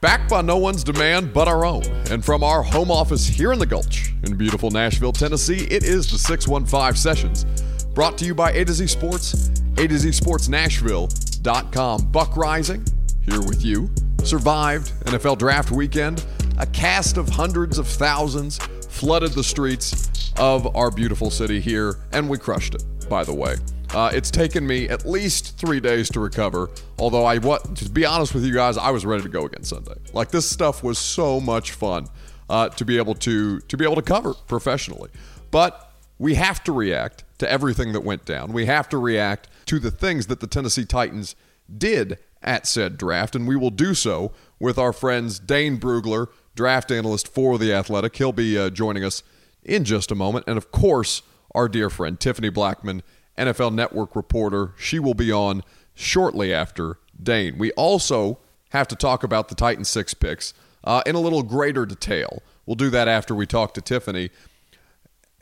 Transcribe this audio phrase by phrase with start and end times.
[0.00, 1.84] Back by no one's demand but our own.
[2.10, 6.10] And from our home office here in the Gulch in beautiful Nashville, Tennessee, it is
[6.10, 7.44] the 615 Sessions.
[7.92, 12.10] Brought to you by A to Z Sports, A to Z Sports Nashville.com.
[12.12, 12.90] Buck Reising,
[13.30, 13.90] here with you.
[14.24, 16.24] Survived NFL draft weekend.
[16.56, 18.56] A cast of hundreds of thousands
[18.88, 23.56] flooded the streets of our beautiful city here, and we crushed it, by the way.
[23.92, 26.70] Uh, it's taken me at least three days to recover.
[26.98, 29.64] Although I, what to be honest with you guys, I was ready to go again
[29.64, 29.94] Sunday.
[30.12, 32.06] Like this stuff was so much fun
[32.48, 35.10] uh, to be able to to be able to cover professionally.
[35.50, 38.52] But we have to react to everything that went down.
[38.52, 41.34] We have to react to the things that the Tennessee Titans
[41.76, 46.92] did at said draft, and we will do so with our friends Dane Brugler, draft
[46.92, 48.14] analyst for the Athletic.
[48.16, 49.24] He'll be uh, joining us
[49.64, 51.22] in just a moment, and of course,
[51.54, 53.02] our dear friend Tiffany Blackmon
[53.40, 54.72] NFL Network reporter.
[54.78, 55.62] She will be on
[55.94, 57.58] shortly after Dane.
[57.58, 58.38] We also
[58.70, 62.42] have to talk about the Titan six picks uh, in a little greater detail.
[62.66, 64.30] We'll do that after we talk to Tiffany.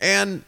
[0.01, 0.45] And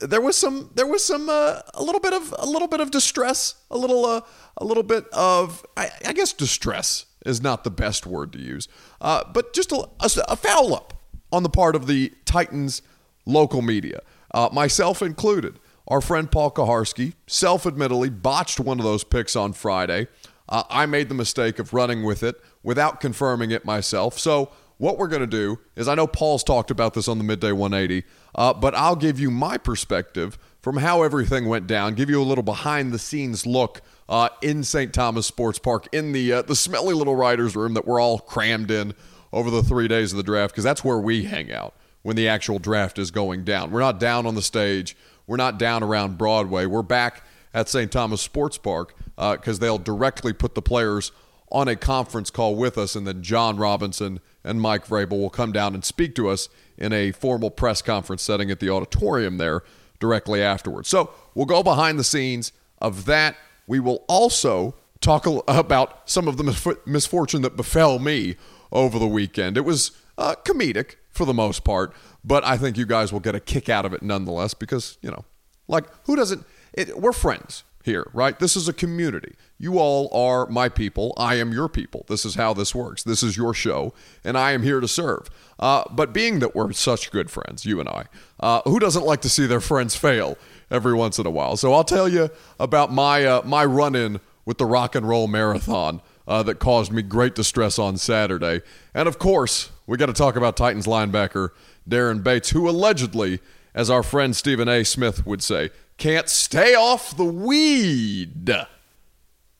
[0.00, 2.90] there was some, there was some, uh, a little bit of, a little bit of
[2.90, 4.20] distress, a little, uh,
[4.56, 8.68] a little bit of, I, I guess, distress is not the best word to use,
[9.00, 10.94] uh, but just a, a, a, foul up
[11.30, 12.82] on the part of the Titans
[13.26, 14.00] local media,
[14.34, 15.58] uh, myself included.
[15.88, 20.08] Our friend Paul Kuharsky self admittedly botched one of those picks on Friday.
[20.48, 24.18] Uh, I made the mistake of running with it without confirming it myself.
[24.18, 27.24] So, what we're going to do is I know Paul's talked about this on the
[27.24, 28.04] Midday 180,
[28.34, 32.24] uh, but I'll give you my perspective from how everything went down, give you a
[32.24, 34.92] little behind the scenes look uh, in St.
[34.92, 38.70] Thomas Sports Park in the, uh, the smelly little writer's room that we're all crammed
[38.70, 38.94] in
[39.32, 42.28] over the three days of the draft, because that's where we hang out when the
[42.28, 43.70] actual draft is going down.
[43.70, 44.96] We're not down on the stage.
[45.26, 46.66] We're not down around Broadway.
[46.66, 47.24] We're back
[47.54, 47.90] at St.
[47.90, 51.12] Thomas Sports Park because uh, they'll directly put the players
[51.50, 55.52] on a conference call with us, and then Jon Robinson and Mike Vrabel will come
[55.52, 59.62] down and speak to us in a formal press conference setting at the auditorium there
[60.00, 60.88] directly afterwards.
[60.88, 63.36] So we'll go behind the scenes of that.
[63.66, 68.36] We will also talk about some of the misfortune that befell me
[68.72, 69.56] over the weekend.
[69.56, 71.92] It was uh, comedic for the most part,
[72.24, 75.10] but I think you guys will get a kick out of it nonetheless because, you
[75.10, 75.24] know,
[75.68, 78.38] like who doesn't, it, we're friends here, right?
[78.38, 79.34] This is a community.
[79.58, 81.14] You all are my people.
[81.16, 82.04] I am your people.
[82.08, 83.02] This is how this works.
[83.02, 83.92] This is your show,
[84.24, 85.28] and I am here to serve.
[85.58, 88.06] Uh, but being that we're such good friends, you and I,
[88.40, 90.36] uh, who doesn't like to see their friends fail
[90.70, 91.56] every once in a while?
[91.56, 95.28] So I'll tell you about my uh, my run in with the rock and roll
[95.28, 98.62] marathon uh, that caused me great distress on Saturday,
[98.94, 101.50] and of course we got to talk about Titans linebacker
[101.88, 103.40] Daren Bates, who allegedly,
[103.74, 104.84] as our friend Stephen A.
[104.84, 108.50] Smith would say, can't stay off the weed.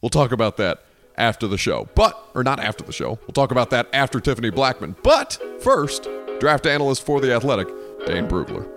[0.00, 0.84] We'll talk about that
[1.16, 1.88] after the show.
[1.94, 4.96] But, or not after the show, we'll talk about that after Tiffany Blackmon.
[5.02, 6.08] But first,
[6.40, 7.68] draft analyst for The Athletic,
[8.06, 8.68] Dane Brugler.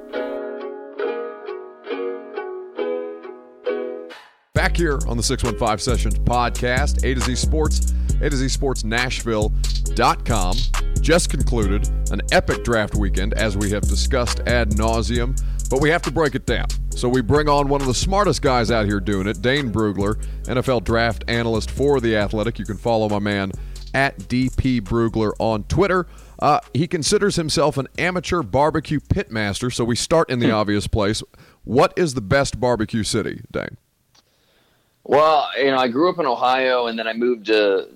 [4.66, 8.84] Back here on the 615 Sessions podcast, A to Z Sports, A to Z Sports
[8.84, 10.58] Nashville.com
[11.02, 15.40] just concluded an epic draft weekend, as we have discussed ad nauseum,
[15.70, 16.66] but we have to break it down.
[16.90, 20.16] So we bring on one of the smartest guys out here doing it, Dane Brugler,
[20.46, 22.58] NFL draft analyst for The Athletic.
[22.58, 23.52] You can follow my man
[23.94, 26.08] at DP Brugler on Twitter.
[26.40, 30.56] Uh, he considers himself an amateur barbecue pitmaster, so we start in the hmm.
[30.56, 31.22] obvious place.
[31.66, 33.78] What is the best barbecue city, Dane?
[35.08, 37.90] Well, you know, I grew up in Ohio, and then I moved to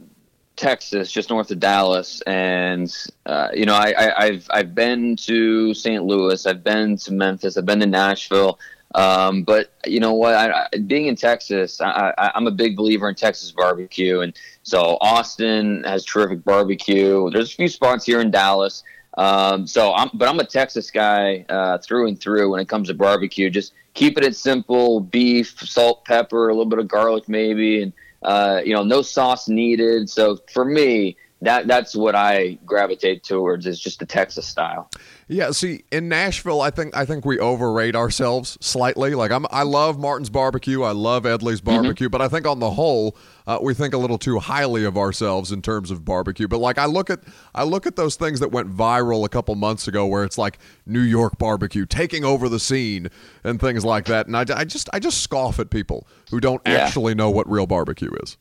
[0.55, 2.95] Texas, just north of Dallas, and
[3.25, 6.03] uh, you know, I, have I've been to St.
[6.03, 8.59] Louis, I've been to Memphis, I've been to Nashville,
[8.93, 10.35] um, but you know what?
[10.35, 14.99] I, I, being in Texas, I, am a big believer in Texas barbecue, and so
[15.01, 17.27] Austin has terrific barbecue.
[17.31, 18.83] There's a few spots here in Dallas.
[19.17, 22.87] Um, so, I'm, but I'm a Texas guy uh, through and through when it comes
[22.87, 23.49] to barbecue.
[23.49, 28.61] Just keeping it simple: beef, salt, pepper, a little bit of garlic, maybe, and uh,
[28.63, 30.09] you know, no sauce needed.
[30.09, 34.89] So for me, that that's what I gravitate towards is just the Texas style.
[35.29, 39.15] Yeah, see, in Nashville, I think I think we overrate ourselves slightly.
[39.15, 41.81] Like I'm, I love Martin's barbecue, I love Edley's mm-hmm.
[41.81, 42.11] barbecue, mm-hmm.
[42.11, 43.15] but I think on the whole,
[43.47, 46.47] uh, we think a little too highly of ourselves in terms of barbecue.
[46.47, 47.19] But like I look at
[47.55, 50.59] I look at those things that went viral a couple months ago, where it's like
[50.85, 53.07] New York barbecue taking over the scene
[53.45, 56.61] and things like that, and I, I just I just scoff at people who don't
[56.65, 56.73] yeah.
[56.73, 58.35] actually know what real barbecue is.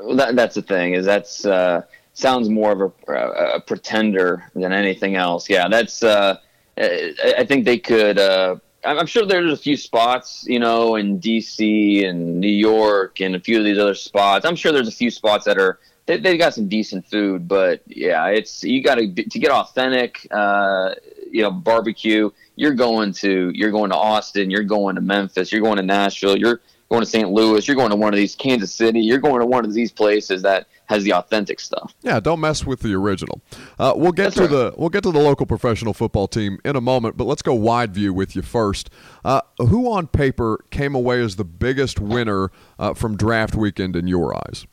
[0.00, 1.46] Well, that, that's the thing is that's.
[1.46, 1.82] Uh
[2.20, 3.12] sounds more of a,
[3.56, 5.48] a, pretender than anything else.
[5.48, 6.02] Yeah, that's.
[6.02, 6.38] Uh,
[6.78, 8.18] I think they could.
[8.18, 13.34] Uh, I'm sure there's a few spots, you know, in DC and New York and
[13.34, 14.46] a few of these other spots.
[14.46, 17.82] I'm sure there's a few spots that are they, they got some decent food, but
[17.86, 20.94] yeah, it's you got to to get authentic, uh,
[21.30, 22.30] you know, barbecue.
[22.56, 26.36] You're going to you're going to Austin, you're going to Memphis, you're going to Nashville,
[26.36, 27.30] you're going to St.
[27.30, 29.92] Louis, you're going to one of these Kansas City, you're going to one of these
[29.92, 31.94] places that has the authentic stuff.
[32.02, 33.40] Yeah, don't mess with the original.
[33.78, 34.50] Uh, we'll get That's to right.
[34.50, 37.54] the we'll get to the local professional football team in a moment, but let's go
[37.54, 38.90] wide view with you first.
[39.24, 44.08] Uh, who on paper came away as the biggest winner uh, from draft weekend in
[44.08, 44.66] your eyes?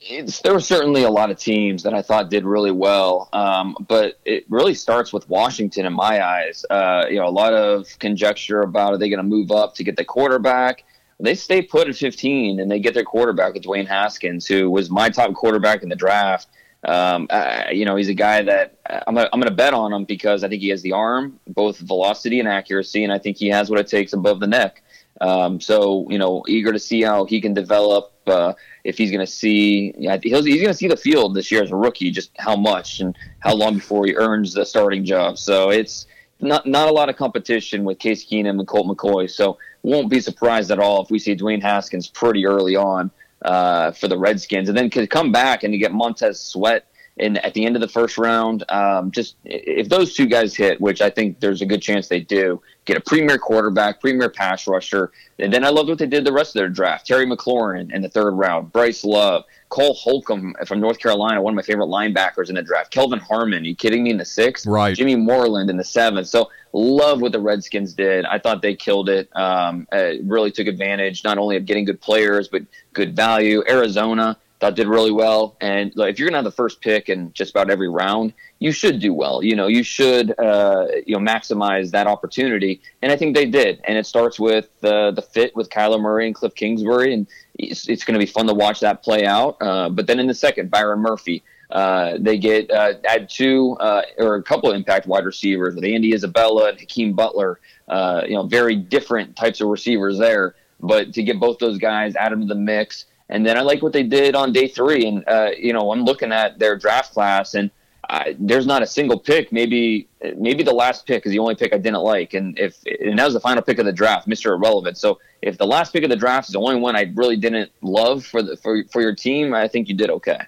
[0.00, 3.76] It's, there were certainly a lot of teams that I thought did really well, um,
[3.88, 6.64] but it really starts with Washington in my eyes.
[6.70, 9.84] Uh, you know, a lot of conjecture about are they going to move up to
[9.84, 10.84] get the quarterback
[11.22, 14.90] they stay put at 15 and they get their quarterback with Dwayne Haskins, who was
[14.90, 16.48] my top quarterback in the draft.
[16.84, 18.76] Um, uh, you know, he's a guy that
[19.06, 21.78] I'm, I'm going to bet on him because I think he has the arm, both
[21.78, 24.82] velocity and accuracy, and I think he has what it takes above the neck.
[25.20, 28.12] Um, so, you know, eager to see how he can develop.
[28.26, 31.62] Uh, if he's going to see, yeah, he's going to see the field this year
[31.62, 35.38] as a rookie, just how much and how long before he earns the starting job.
[35.38, 36.06] So it's
[36.40, 39.30] not not a lot of competition with Case Keenum and Colt McCoy.
[39.30, 43.10] So won't be surprised at all if we see Dwayne Haskins pretty early on
[43.42, 46.86] uh, for the Redskins, and then could come back and you get Montez Sweat
[47.18, 48.64] in at the end of the first round.
[48.70, 52.20] Um, just if those two guys hit, which I think there's a good chance they
[52.20, 56.24] do, get a premier quarterback, premier pass rusher, and then I loved what they did
[56.24, 57.06] the rest of their draft.
[57.06, 61.56] Terry McLaurin in the third round, Bryce Love, Cole Holcomb from North Carolina, one of
[61.56, 62.90] my favorite linebackers in the draft.
[62.90, 64.10] Kelvin Harmon, you kidding me?
[64.10, 64.96] In the sixth, right?
[64.96, 66.28] Jimmy Moreland in the seventh.
[66.28, 68.24] So love what the Redskins did.
[68.24, 69.34] I thought they killed it.
[69.36, 72.62] Um, it really took advantage not only of getting good players but
[72.92, 73.62] good value.
[73.68, 75.56] Arizona that did really well.
[75.60, 79.00] And if you're gonna have the first pick in just about every round, you should
[79.00, 79.42] do well.
[79.42, 83.80] You know, you should uh, you know maximize that opportunity, and I think they did.
[83.84, 87.26] And it starts with uh, the fit with Kyler Murray and Cliff Kingsbury, and
[87.58, 89.56] it's, it's going to be fun to watch that play out.
[89.60, 91.42] Uh, but then in the second, Byron Murphy.
[91.72, 95.84] Uh, they get uh, add two uh, or a couple of impact wide receivers with
[95.84, 97.60] Andy Isabella and Hakeem Butler.
[97.88, 100.54] you know, very different types of receivers there.
[100.80, 103.92] But to get both those guys them to the mix, and then I like what
[103.92, 105.02] they did on day three.
[105.08, 107.70] And, uh, you know, I'm looking at their draft class and
[108.08, 109.52] I, there's not a single pick.
[109.52, 112.72] Maybe maybe the last pick is the only pick I didn't like, and if
[113.06, 114.98] and that was the final pick of the draft, Mister Irrelevant.
[114.98, 117.70] So if the last pick of the draft is the only one I really didn't
[117.80, 120.40] love for the for for your team, I think you did okay.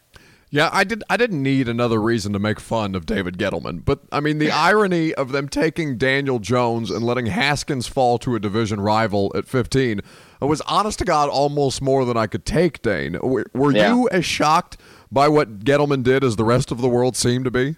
[0.55, 1.03] Yeah, I did.
[1.11, 4.51] I didn't need another reason to make fun of David Gettleman, but I mean the
[4.53, 9.49] irony of them taking Daniel Jones and letting Haskins fall to a division rival at
[9.49, 10.01] 15
[10.41, 12.83] was honest to God almost more than I could take.
[12.83, 13.95] Dane, were, were yeah.
[13.95, 14.77] you as shocked
[15.11, 17.75] by what Gettleman did as the rest of the world seemed to be?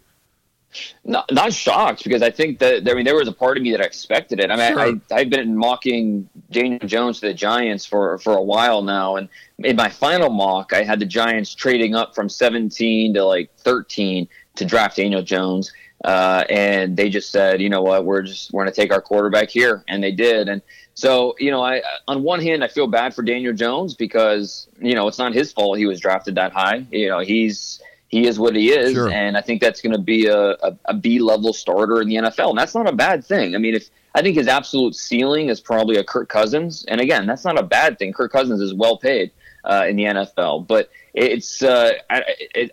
[1.05, 3.73] Not, not shocked because I think that I mean there was a part of me
[3.73, 4.51] that I expected it.
[4.51, 4.81] I mean sure.
[4.81, 9.29] I I've been mocking Daniel Jones to the Giants for for a while now, and
[9.59, 14.29] in my final mock I had the Giants trading up from 17 to like 13
[14.57, 15.73] to draft Daniel Jones,
[16.05, 19.01] uh, and they just said, you know what, we're just we're going to take our
[19.01, 20.63] quarterback here, and they did, and
[20.95, 24.95] so you know I on one hand I feel bad for Daniel Jones because you
[24.95, 26.87] know it's not his fault he was drafted that high.
[26.91, 29.11] You know he's he is what he is, sure.
[29.11, 32.17] and I think that's going to be a, a, a B level starter in the
[32.17, 33.55] NFL, and that's not a bad thing.
[33.55, 37.27] I mean, if I think his absolute ceiling is probably a Kirk Cousins, and again,
[37.27, 38.13] that's not a bad thing.
[38.13, 39.33] Kirk Cousins is well paid
[39.65, 42.23] uh, in the NFL, but it's uh, I,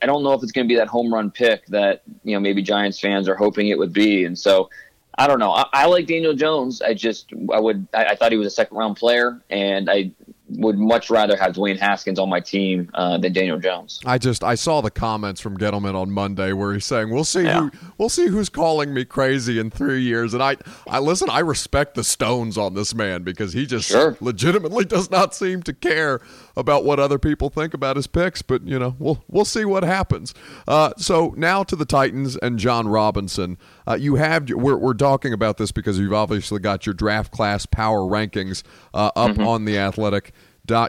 [0.02, 2.40] I don't know if it's going to be that home run pick that you know
[2.40, 4.70] maybe Giants fans are hoping it would be, and so
[5.18, 5.52] I don't know.
[5.52, 6.82] I, I like Daniel Jones.
[6.82, 10.12] I just I would I, I, thought he was a second round player, and I
[10.58, 14.00] would much rather have Dwayne Haskins on my team uh, than Daniel Jones.
[14.06, 17.44] I just I saw the comments from Gettleman on Monday where he's saying we'll see
[17.44, 17.62] yeah.
[17.62, 20.58] who we'll see who's calling me crazy in three years, and I
[20.88, 21.30] I listen.
[21.30, 24.18] I respect the stones on this man because he just sure.
[24.20, 26.22] legitimately does not seem to care
[26.56, 28.42] about what other people think about his picks.
[28.42, 30.34] But you know we'll we'll see what happens.
[30.68, 33.58] Uh, so now to the Titans and Jon Robinson.
[33.88, 37.66] Uh, you have we're we're talking about this because you've obviously got your draft class
[37.66, 39.48] power rankings uh, up mm-hmm.
[39.48, 40.34] on the Athletic.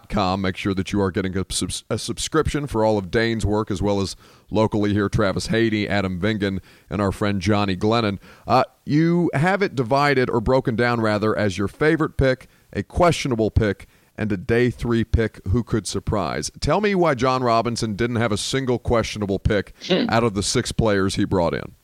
[0.09, 0.41] com.
[0.41, 1.45] Make sure that you are getting a,
[1.91, 4.15] a, subscription for all of Dane's work as well as
[4.51, 8.19] locally here Travis Haney, Adam Vingan, and our friend Johnny Glennon.
[8.47, 13.51] Uh, you have it divided or broken down rather as your favorite pick, a questionable
[13.51, 16.51] pick, and a day three pick who could surprise.
[16.61, 20.07] Tell me why Jon Robinson didn't have a single questionable pick hmm.
[20.09, 21.75] out of the six players he brought in.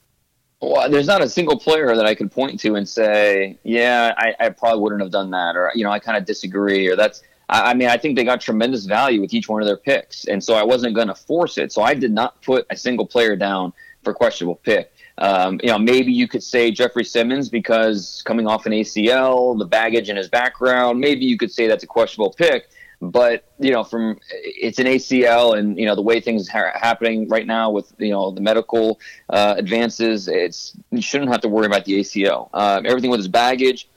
[0.62, 4.34] Well, there's not a single player that I can point to and say, yeah, I,
[4.38, 7.22] I probably wouldn't have done that, or you know, I kind of disagree, or that's
[7.50, 10.42] I, mean, I think they got tremendous value with each one of their picks, and
[10.42, 11.72] so I wasn't going to force it.
[11.72, 13.72] So I did not put a single player down
[14.04, 14.92] for questionable pick.
[15.20, 19.66] Um, you know, maybe you could say Jeffery Simmons because coming off an ACL, the
[19.66, 20.98] baggage in his background.
[20.98, 22.70] Maybe you could say that's a questionable pick.
[23.02, 27.28] But you know, from it's an ACL, and you know the way things are happening
[27.28, 29.00] right now with you know the medical
[29.30, 32.50] uh, advances, it's you shouldn't have to worry about the ACL.
[32.52, 33.88] Uh, everything with his baggage,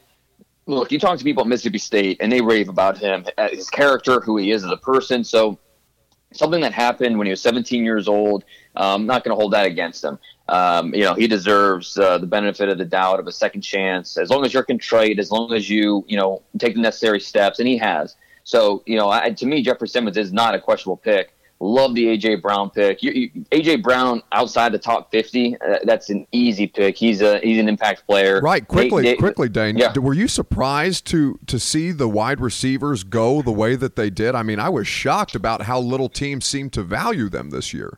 [0.67, 3.69] look, you talk to people at Mississippi State, and they rave about him, uh, his
[3.69, 5.25] character, who he is as a person.
[5.25, 5.59] So
[6.31, 9.53] something that happened when he was 17 years old, I'm um, not going to hold
[9.53, 10.17] that against him.
[10.53, 14.17] Um, you know, he deserves uh, the benefit of the doubt of a second chance.
[14.17, 17.57] As long as you're contrite, as long as you, you know, take the necessary steps,
[17.57, 18.15] and he has.
[18.43, 21.33] So, you know, I, to me, Jeffery Simmons is not a questionable pick.
[21.60, 23.01] Love the AJ Brown pick.
[23.01, 25.57] You, you, AJ Brown outside the top fifty.
[25.60, 26.98] Uh, that's an easy pick.
[26.98, 28.39] He's a he's an impact player.
[28.41, 28.67] Right.
[28.67, 29.77] Quickly, Nate, quickly, Dane.
[29.77, 29.98] Yeah.
[29.98, 34.36] Were you surprised to to see the wide receivers go the way that they did?
[34.36, 37.98] I mean, I was shocked about how little teams seemed to value them this year.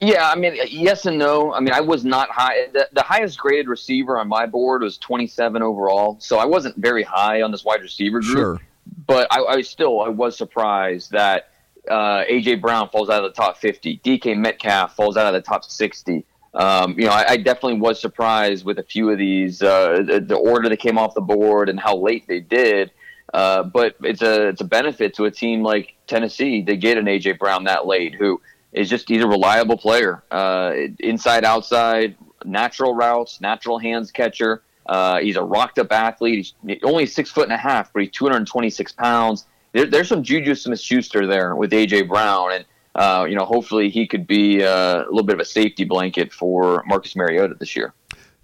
[0.00, 1.54] Yeah, I mean, yes and no.
[1.54, 2.66] I mean, I was not high.
[2.72, 7.02] The, the highest graded receiver on my board was 27 overall, so I wasn't very
[7.02, 8.36] high on this wide receiver group.
[8.36, 8.60] Sure.
[9.06, 11.50] But I, I still I was surprised that
[11.88, 13.98] uh, AJ Brown falls out of the top 50.
[14.04, 16.24] DK Metcalf falls out of the top 60.
[16.52, 20.20] Um, you know, I, I, definitely was surprised with a few of these, uh, the,
[20.20, 22.92] the, order that came off the board and how late they did.
[23.34, 27.04] Uh, but it's a it's a benefit to a team like Tennessee to get an
[27.04, 28.40] AJ Brown that late, who
[28.76, 34.62] is just he's a reliable player, uh, inside outside, natural routes, natural hands catcher.
[34.84, 36.52] Uh, he's a rocked up athlete.
[36.64, 40.54] He's only six foot and a half, but he's 226 pounds there, there's some Juju
[40.54, 42.64] Smith-Schuster there with AJ Brown, and
[42.94, 46.32] uh, you know, hopefully he could be uh, a little bit of a safety blanket
[46.32, 47.92] for Marcus Mariota this year.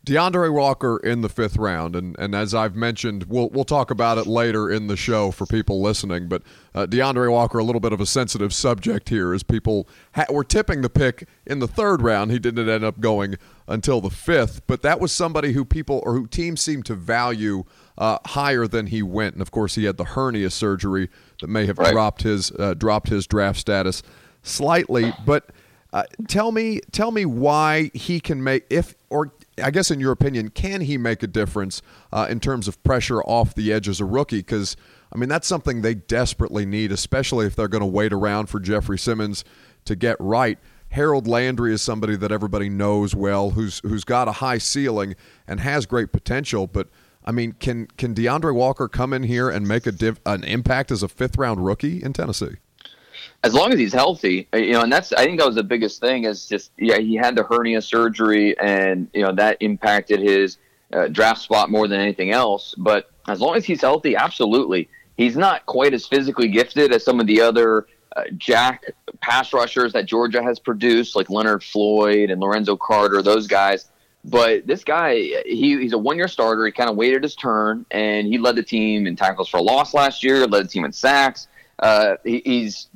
[0.05, 4.19] D'Andre Walker in the fifth round, and, and as I've mentioned, we'll we'll talk about
[4.19, 6.29] it later in the show for people listening.
[6.29, 6.43] But
[6.75, 10.43] uh, D'Andre Walker, a little bit of a sensitive subject here, as people ha- were
[10.43, 12.33] tipping the pick in the third round.
[12.33, 13.37] He didn't end up going
[13.69, 17.63] until the fifth, but that was somebody who people or who teams seemed to value
[17.97, 19.35] uh, higher than he went.
[19.37, 21.93] And of course, he had the hernia surgery that may have right.
[21.93, 24.03] dropped his uh, dropped his draft status
[24.43, 25.15] slightly.
[25.25, 25.51] But
[25.93, 29.33] uh, tell me, tell me why he can make if or
[29.63, 33.23] I guess in your opinion, can he make a difference uh, in terms of pressure
[33.23, 34.39] off the edge as a rookie?
[34.39, 34.77] Because
[35.13, 38.61] I mean, that's something they desperately need, especially if they're going to wait around for
[38.61, 39.45] Jeffery Simmons
[39.85, 40.59] to get right.
[40.89, 45.15] Harold Landry is somebody that everybody knows well, who's who's got a high ceiling
[45.47, 46.89] and has great potential, but
[47.25, 50.91] I mean, can can D'Andre Walker come in here and make a div, an impact
[50.91, 52.57] as a fifth round rookie in Tennessee?
[53.45, 55.65] As long as he's healthy, uh, you know, and that's I think that was the
[55.65, 60.21] biggest thing is just yeah he had the hernia surgery and you know that impacted
[60.21, 60.59] his
[60.93, 62.75] uh, draft spot more than anything else.
[62.79, 67.19] But as long as he's healthy, absolutely, he's not quite as physically gifted as some
[67.19, 68.85] of the other uh, jack
[69.21, 73.89] pass rushers that Georgia has produced, like Leonard Floyd and Lorenzo Carter, those guys.
[74.25, 75.15] But this guy,
[75.47, 76.65] he, he's a one year starter.
[76.65, 79.63] He kind of waited his turn, and he led the team in tackles for a
[79.63, 81.49] loss last year, led the team in sacks.
[81.79, 82.89] Uh, he, he's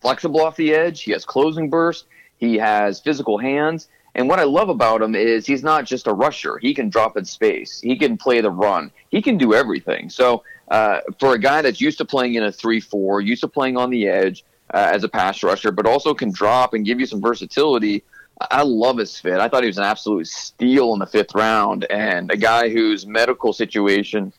[0.00, 1.02] flexible off the edge.
[1.02, 2.06] He has closing burst.
[2.38, 3.88] He has physical hands.
[4.14, 6.58] And what I love about him is he's not just a rusher.
[6.58, 7.80] He can drop in space.
[7.80, 8.90] He can play the run.
[9.10, 10.10] He can do everything.
[10.10, 13.76] So uh, for a guy that's used to playing in a 3-4, used to playing
[13.76, 17.06] on the edge uh, as a pass rusher, but also can drop and give you
[17.06, 18.02] some versatility–
[18.50, 19.38] I love his fit.
[19.38, 23.06] I thought he was an absolute steal in the fifth round, and a guy whose
[23.06, 24.32] medical situation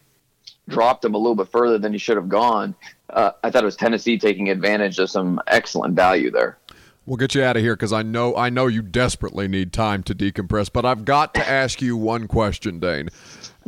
[0.72, 2.76] dropped him a little bit further than he should have gone.
[3.10, 6.58] Uh, I thought it was Tennessee taking advantage of some excellent value there.
[7.06, 10.04] We'll get you out of here because I know I know you desperately need time
[10.04, 10.72] to decompress.
[10.72, 13.10] But I've got to ask you one question, Dane.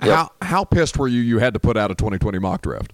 [0.02, 0.12] Yep.
[0.12, 2.94] How how pissed were you you had to put out a 2020 mock draft?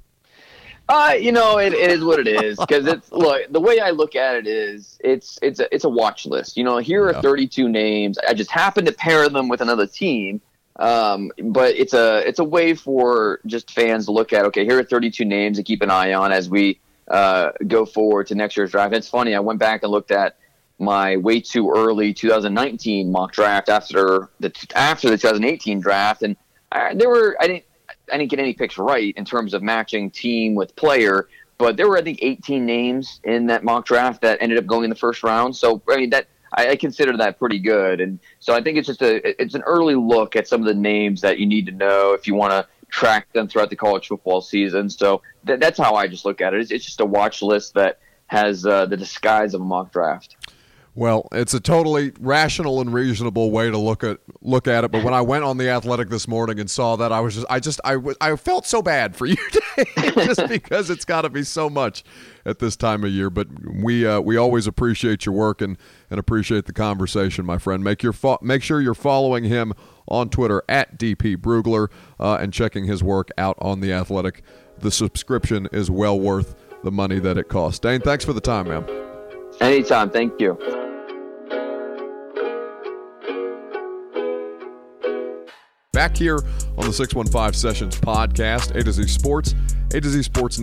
[0.90, 3.44] Uh, you know, it, it is what it is because it's look.
[3.52, 6.58] The way I look at it is, it's it's a it's a watch list.
[6.58, 8.18] You know, here are 32 names.
[8.28, 10.42] I just happen to pair them with another team,
[10.80, 14.46] um, but it's a it's a way for just fans to look at.
[14.46, 18.28] Okay, here are 32 names to keep an eye on as we uh, go forward
[18.28, 18.96] to next year's draft.
[18.96, 19.36] It's funny.
[19.36, 20.38] I went back and looked at
[20.80, 26.38] my way too early 2019 mock draft after the after the 2018 draft, and
[26.72, 27.66] I, there were I didn't
[28.12, 31.28] I didn't get any picks right in terms of matching team with player.
[31.58, 34.86] but there were I think 18 names in that mock draft that ended up going
[34.86, 35.58] in the first round.
[35.58, 38.88] So I mean that I, I consider that pretty good, and so I think it's
[38.88, 41.72] just a it's an early look at some of the names that you need to
[41.72, 44.90] know if you want to track them throughout the college football season.
[44.90, 46.62] So th- that's how I just look at it.
[46.62, 50.36] It's, it's just a watch list that has uh, the disguise of a mock draft.
[50.96, 54.92] Well, it's a totally rational and reasonable way to look at look at it.
[54.92, 57.48] But when I went on the Athletic this morning and saw that, I was just,
[57.50, 59.38] I just, I, I felt so bad for you,
[59.98, 62.04] just because it's got to be so much
[62.50, 63.30] at this time of year.
[63.30, 65.78] But we, uh, we always appreciate your work and
[66.10, 67.84] and appreciate the conversation, my friend.
[67.84, 69.74] Make your fo- make sure you're following him
[70.08, 71.90] on Twitter at DP Brugler
[72.20, 74.42] uh, and checking his work out on the Athletic.
[74.80, 77.80] The subscription is well worth the money that it costs.
[77.80, 78.86] Dane, thanks for the time, man.
[79.62, 80.10] Anytime.
[80.10, 80.58] Thank you.
[85.92, 86.38] Back here
[86.78, 89.54] on the 615 Sessions podcast, A to Z Sports,
[89.94, 90.58] A to Z Sports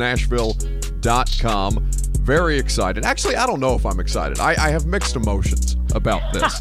[1.06, 1.88] Nashville.com.
[2.20, 3.04] Very excited.
[3.04, 4.40] Actually, I don't know if I'm excited.
[4.40, 6.60] I, I have mixed emotions about this.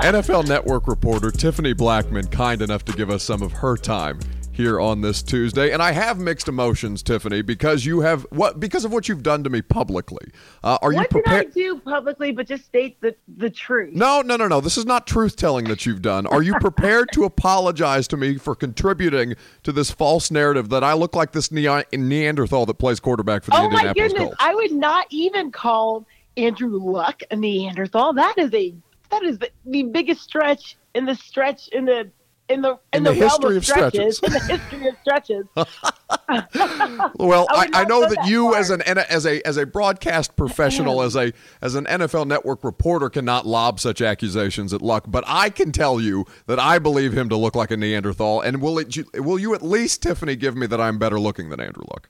[0.00, 4.20] NFL Network reporter Tiffany Blackmon, kind enough to give us some of her time
[4.54, 8.84] here on this Tuesday, and I have mixed emotions, Tiffany, because you have what because
[8.84, 10.26] of what you've done to me publicly.
[10.62, 11.52] Uh, are what you prepared?
[11.52, 12.32] did I do publicly?
[12.32, 13.94] But just state the the truth.
[13.94, 14.60] No, no, no, no.
[14.60, 16.26] This is not truth telling that you've done.
[16.28, 19.34] Are you prepared to apologize to me for contributing
[19.64, 23.50] to this false narrative that I look like this ne- Neanderthal that plays quarterback for
[23.50, 24.28] the oh my Indianapolis goodness!
[24.28, 24.36] Colts?
[24.38, 26.06] I would not even call
[26.36, 28.12] Andrew Luck a Neanderthal.
[28.12, 28.74] That is a
[29.10, 32.10] that is the, the biggest stretch in the stretch in the
[32.48, 34.22] in the in, In the, the history of stretches, stretches.
[34.22, 35.46] in the history of stretches.
[37.18, 38.60] Well, I I, I know that that you, far.
[38.60, 41.32] as an as a as a broadcast professional, as a
[41.62, 45.04] as an NFL Network reporter, cannot lob such accusations at Luck.
[45.08, 48.40] But I can tell you that I believe him to look like a Neanderthal.
[48.42, 51.60] And will it will you at least, Tiffany, give me that I'm better looking than
[51.60, 52.08] Andrew Luck?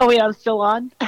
[0.00, 0.92] Oh wait, I'm still on.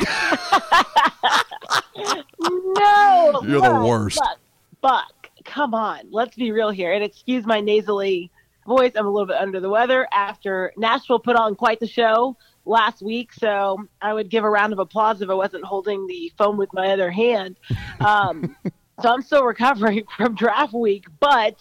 [2.43, 4.19] no, You're the worst.
[4.21, 4.39] But,
[4.81, 5.20] Buck,
[5.51, 8.31] come on, let's be real here and excuse my nasally
[8.67, 8.93] voice.
[8.95, 13.03] I'm a little bit under the weather after Nashville put on quite the show last
[13.03, 16.57] week, so I would give a round of applause if I wasn't holding the phone
[16.57, 17.59] with my other hand.
[17.99, 18.57] Um,
[19.03, 21.57] so I'm still recovering from draft week, but.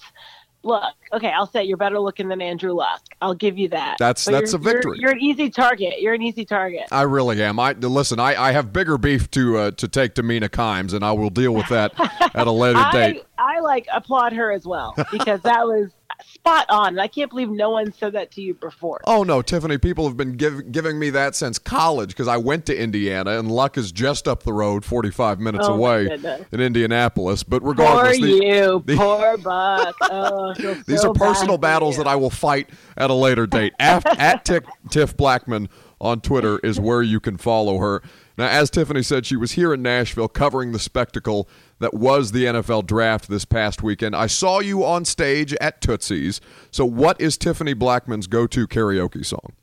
[0.61, 3.01] Look, okay, I'll say you're better looking than Andrew Luck.
[3.21, 3.95] I'll give you that.
[3.97, 4.97] That's- But that's a victory.
[4.99, 6.01] You're, you're an easy target.
[6.01, 6.83] You're an easy target.
[6.91, 7.59] I really am.
[7.59, 8.19] I listen.
[8.19, 11.29] I, I have bigger beef to uh, to take to Mina Kimes, and I will
[11.29, 11.93] deal with that
[12.35, 13.23] at a later date.
[13.37, 15.91] I, I like applaud her as well because that was
[16.25, 16.99] spot on.
[16.99, 18.99] I can't believe no one said that to you before.
[19.05, 19.77] Oh no, Tiffany!
[19.77, 23.51] People have been give, giving me that since college because I went to Indiana, and
[23.51, 26.07] Luck is just up the road, forty-five minutes Oh, away
[26.51, 27.43] in Indianapolis.
[27.43, 29.95] But Poor regardless, the- you, the- poor Buck.
[30.01, 30.53] Oh,
[30.87, 32.03] these so are personal battles you.
[32.03, 33.73] that I will fight at a later date.
[33.79, 35.67] At, at Tiff, Tiff Blackmon
[36.01, 38.01] on Twitter is where you can follow her.
[38.37, 41.49] Now, as Tiffany said, she was here in Nashville covering the spectacle
[41.79, 44.15] that was the NFL draft this past weekend.
[44.15, 46.41] I saw you on stage at Tootsie's.
[46.71, 49.53] So, what is Tiffany Blackmon's go-to karaoke song?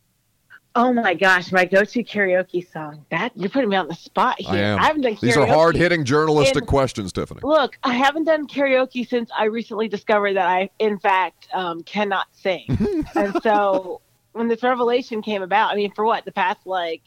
[0.74, 3.07] Oh my gosh, my go-to karaoke song.
[3.11, 4.50] That you're putting me on the spot here.
[4.50, 4.79] I am.
[4.79, 7.40] haven't done These are hard-hitting journalistic questions, Tiffany.
[7.42, 12.26] Look, I haven't done karaoke since I recently discovered that I, in fact, um, cannot
[12.33, 12.66] sing.
[13.14, 14.02] and so
[14.33, 17.00] when this revelation came about, I mean, for what, the past like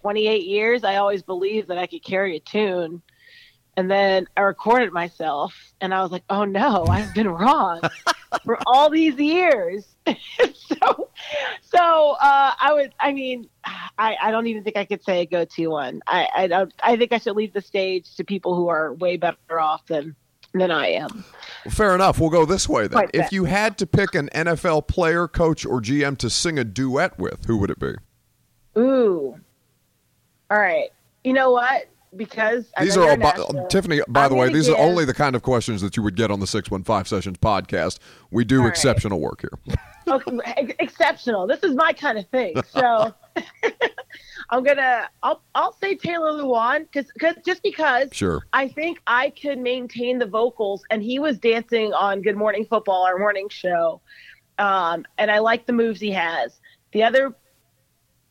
[0.00, 3.02] 28 years, I always believed that I could carry a tune.
[3.76, 7.80] And then I recorded myself and I was like, oh no, I've been wrong
[8.44, 9.84] for all these years.
[10.06, 11.10] so,
[11.62, 13.48] so uh, I would, I mean,
[13.98, 16.02] I, I don't even think I could say a go-to one.
[16.06, 19.16] I, I don't, I think I should leave the stage to people who are way
[19.16, 20.14] better off than,
[20.52, 21.24] than I am.
[21.68, 22.20] Fair enough.
[22.20, 22.92] We'll go this way then.
[22.92, 23.32] Quite If that.
[23.32, 27.46] you had to pick an NFL player, coach, or GM to sing a duet with,
[27.46, 27.94] who would it be?
[28.78, 29.36] Ooh.
[30.50, 30.90] All right.
[31.24, 31.88] You know what?
[32.16, 33.32] Because These are all, by,
[33.68, 34.00] Tiffany.
[34.08, 36.30] By I'm the way, these are only the kind of questions that you would get
[36.30, 37.98] on the Six One Five Sessions podcast.
[38.30, 38.68] We do All right.
[38.70, 39.76] exceptional work here.
[40.08, 41.46] okay, ex- exceptional.
[41.46, 42.54] This is my kind of thing.
[42.72, 43.12] So
[44.50, 47.10] I'm gonna I'll I'll say Taylor Lewan because
[47.44, 48.42] just because Sure.
[48.52, 53.04] I think I could maintain the vocals and he was dancing on Good Morning Football,
[53.06, 54.00] our morning show.
[54.58, 56.60] Um, and I like the moves he has.
[56.92, 57.34] The other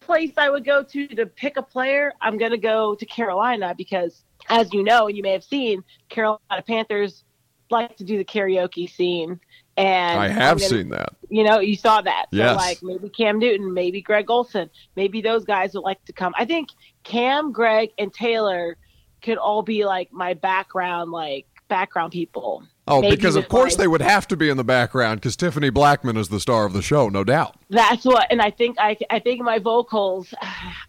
[0.03, 4.23] place I would go to to pick a player, I'm gonna go to Carolina because
[4.49, 7.23] as you know, and you may have seen, Carolina Panthers
[7.69, 9.39] like to do the karaoke scene.
[9.77, 11.09] And I have gonna- seen that.
[11.29, 12.27] you know, you saw that.
[12.31, 12.51] Yes.
[12.51, 16.33] So like maybe Cam Newton, maybe Greg Olsen, maybe those guys would like to come.
[16.37, 16.69] I think
[17.03, 18.77] Cam, Greg, and Taylor
[19.21, 23.87] could all be like my background, like background people Oh, because of course like, they
[23.87, 26.81] would have to be in the background because Tiffany Blackmon is the star of the
[26.81, 27.55] show, no doubt.
[27.69, 30.33] That's what, and I think I, I think my vocals,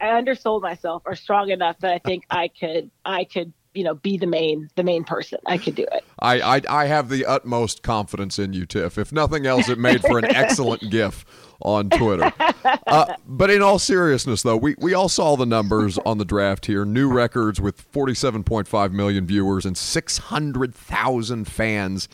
[0.00, 3.94] I undersold myself, are strong enough that I think I could, I could, you know,
[3.94, 5.38] be the main, the main person.
[5.46, 6.04] I could do it.
[6.18, 8.98] I, I, I have the utmost confidence in you, Tiff.
[8.98, 11.24] If nothing else, it made for an excellent GIF
[11.64, 12.32] on Twitter.
[12.86, 16.66] Uh, but in all seriousness, though, we, we all saw the numbers on the draft
[16.66, 16.84] here.
[16.84, 22.08] New records with 47.5 million viewers and 600,000 fans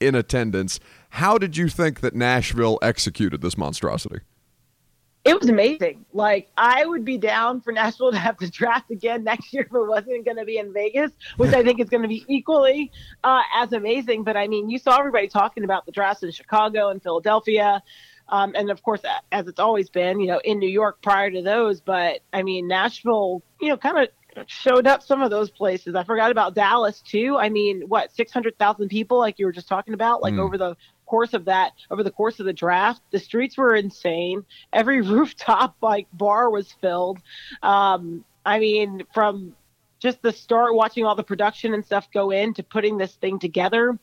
[0.00, 0.80] in attendance.
[1.10, 4.20] How did you think that Nashville executed this monstrosity?
[5.24, 6.04] It was amazing.
[6.12, 9.74] Like I would be down for Nashville to have the draft again next year if
[9.74, 12.92] it wasn't going to be in Vegas, which I think is going to be equally
[13.24, 14.22] uh, as amazing.
[14.22, 17.82] But I mean, you saw everybody talking about the drafts in Chicago and Philadelphia.
[18.28, 21.42] Um, and of course, as it's always been, you know, in New York prior to
[21.42, 21.80] those.
[21.80, 24.08] But I mean, Nashville, you know, kind of
[24.46, 25.94] showed up some of those places.
[25.94, 27.36] I forgot about Dallas too.
[27.38, 30.40] I mean, what six hundred thousand people, like you were just talking about, like mm.
[30.40, 34.44] over the course of that, over the course of the draft, the streets were insane.
[34.72, 37.18] Every rooftop like bar was filled.
[37.62, 39.54] Um, I mean, from
[40.00, 43.98] just the start, watching all the production and stuff go into putting this thing together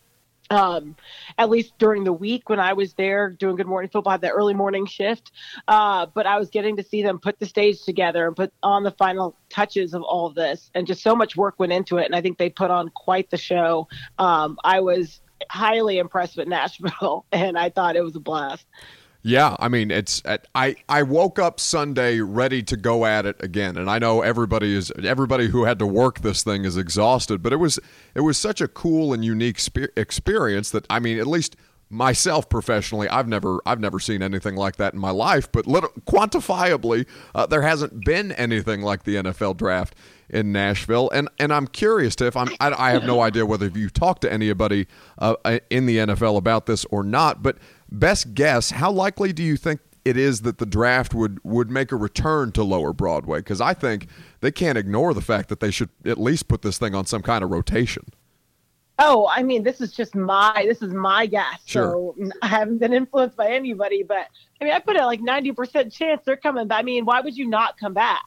[0.52, 0.98] um,
[1.38, 4.22] at least during the week when I was there doing Good Morning Football, I had
[4.22, 5.32] that early morning shift.
[5.68, 8.84] Uh, but I was getting to see them put the stage together and put on
[8.84, 10.70] the final touches of all of this.
[10.76, 12.06] And just so much work went into it.
[12.06, 13.88] And I think they put on quite the show.
[14.18, 18.66] Um, I was highly impressed with Nashville, and I thought it was a blast.
[19.24, 20.24] Yeah, I mean it's
[20.56, 24.76] I I woke up Sunday ready to go at it again, and I know everybody
[24.76, 27.80] is everybody who had to work this thing is exhausted, but it was
[28.16, 31.56] it was such a cool and unique spe- experience that I mean at least
[31.92, 37.06] myself professionally I've never I've never seen anything like that in my life, but quantifiably
[37.36, 39.94] uh, there hasn't been anything like the NFL draft
[40.32, 43.68] in Nashville, and and I'm curious to if I'm I, I have no idea whether
[43.68, 44.88] you talked to anybody
[45.20, 45.36] uh,
[45.70, 47.58] in the NFL about this or not, but
[47.92, 51.92] Best guess, how likely do you think it is that the draft would would make
[51.92, 53.40] a return to lower Broadway?
[53.40, 54.08] Because I think
[54.40, 57.22] they can't ignore the fact that they should at least put this thing on some
[57.22, 58.06] kind of rotation.
[58.98, 61.60] Oh, I mean, this is just my this is my guess.
[61.66, 62.14] Sure.
[62.18, 64.28] So I haven't been influenced by anybody, but
[64.60, 66.68] I mean, I put it like ninety percent chance they're coming.
[66.68, 68.24] But I mean, why would you not come back?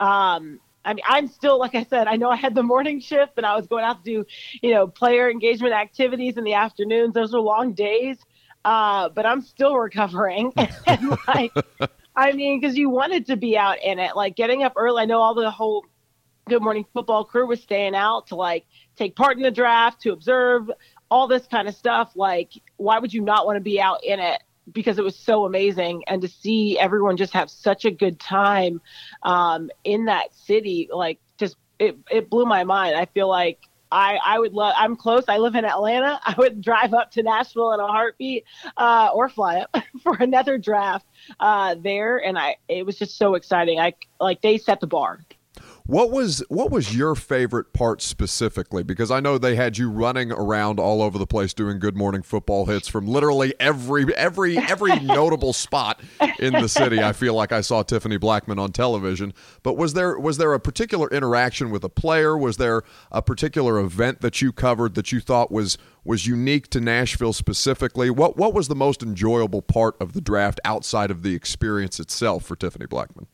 [0.00, 3.32] Um, I mean, I'm still, like I said, I know I had the morning shift
[3.36, 4.24] and I was going out to do,
[4.62, 7.12] you know, player engagement activities in the afternoons.
[7.14, 8.16] Those are long days
[8.64, 10.52] uh, but I'm still recovering.
[10.86, 11.52] and like,
[12.16, 15.02] I mean, because you wanted to be out in it, like getting up early.
[15.02, 15.84] I know all the whole
[16.48, 20.12] Good Morning Football crew was staying out to like take part in the draft, to
[20.12, 20.70] observe
[21.10, 22.12] all this kind of stuff.
[22.14, 24.42] Like, why would you not want to be out in it?
[24.70, 28.80] Because it was so amazing, and to see everyone just have such a good time
[29.22, 32.94] um, in that city, like, just it, it blew my mind.
[32.94, 33.58] I feel like
[33.92, 35.24] I, I would love, I'm close.
[35.28, 36.20] I live in Atlanta.
[36.24, 38.44] I would drive up to Nashville in a heartbeat
[38.76, 41.06] uh, or fly up for another draft
[41.38, 42.18] uh, there.
[42.18, 43.78] And I, it was just so exciting.
[43.80, 45.20] I like they set the bar.
[45.86, 48.82] What was what was your favorite part specifically?
[48.82, 52.22] Because I know they had you running around all over the place doing good morning
[52.22, 56.00] football hits from literally every every every notable spot
[56.38, 57.02] in the city.
[57.02, 59.32] I feel like I saw Tiffany Blackmon on television.
[59.62, 62.36] But was there was there a particular interaction with a player?
[62.36, 66.80] Was there a particular event that you covered that you thought was was unique to
[66.80, 68.10] Nashville specifically?
[68.10, 72.44] What what was the most enjoyable part of the draft outside of the experience itself
[72.44, 73.26] for Tiffany Blackmon?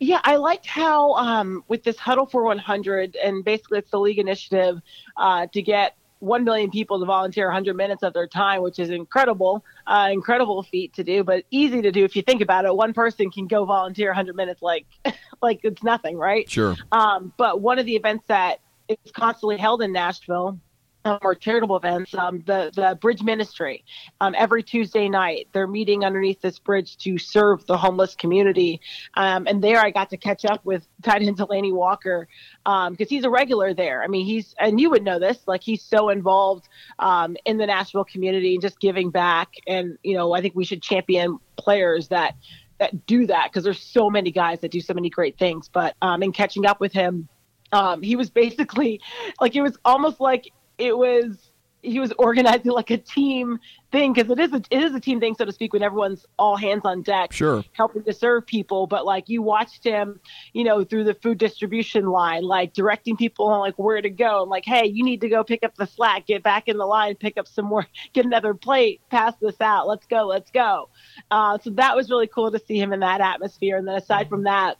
[0.00, 4.18] Yeah, I liked how um, with this Huddle for 100, and basically it's the league
[4.18, 4.80] initiative
[5.16, 8.90] uh, to get 1 million people to volunteer 100 minutes of their time, which is
[8.90, 12.74] incredible, uh, incredible feat to do, but easy to do if you think about it.
[12.74, 14.86] One person can go volunteer 100 minutes like,
[15.42, 16.48] like it's nothing, right?
[16.48, 16.76] Sure.
[16.92, 20.58] Um, but one of the events that is constantly held in Nashville
[21.04, 23.84] or charitable events, um, the the Bridge Ministry.
[24.20, 28.80] Um, every Tuesday night, they're meeting underneath this bridge to serve the homeless community.
[29.14, 32.28] Um, and there, I got to catch up with tight end Delanie Walker
[32.64, 34.02] because um, he's a regular there.
[34.02, 37.66] I mean, he's and you would know this, like he's so involved um, in the
[37.66, 39.48] Nashville community and just giving back.
[39.66, 42.34] And you know, I think we should champion players that
[42.78, 45.68] that do that because there's so many guys that do so many great things.
[45.68, 47.28] But um, in catching up with him.
[47.70, 49.02] Um, he was basically
[49.42, 51.50] like it was almost like it was
[51.82, 53.58] he was organizing like a team
[53.92, 56.26] thing because it is a, it is a team thing so to speak when everyone's
[56.38, 57.64] all hands on deck sure.
[57.72, 58.86] helping to serve people.
[58.86, 60.20] But like you watched him
[60.52, 64.42] you know through the food distribution line like directing people on like where to go
[64.42, 66.86] and like hey you need to go pick up the slack get back in the
[66.86, 70.88] line pick up some more get another plate pass this out let's go let's go.
[71.30, 73.76] Uh, so that was really cool to see him in that atmosphere.
[73.76, 74.78] And then aside from that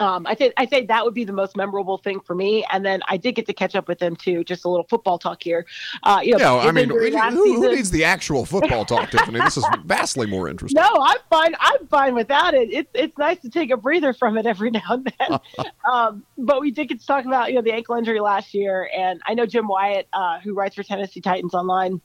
[0.00, 2.64] um, I think I think that would be the most memorable thing for me.
[2.72, 4.42] And then I did get to catch up with him too.
[4.42, 5.66] Just a little football talk here.
[6.02, 9.40] Uh, you know, yeah, I mean, who, who needs the actual football talk, Tiffany?
[9.40, 10.80] This is vastly more interesting.
[10.80, 11.54] No, I'm fine.
[11.60, 12.72] I'm fine without it.
[12.72, 15.38] It's it's nice to take a breather from it every now and then.
[15.90, 18.90] um, but we did get to talk about you know the ankle injury last year,
[18.96, 22.00] and I know Jim Wyatt, uh, who writes for Tennessee Titans online,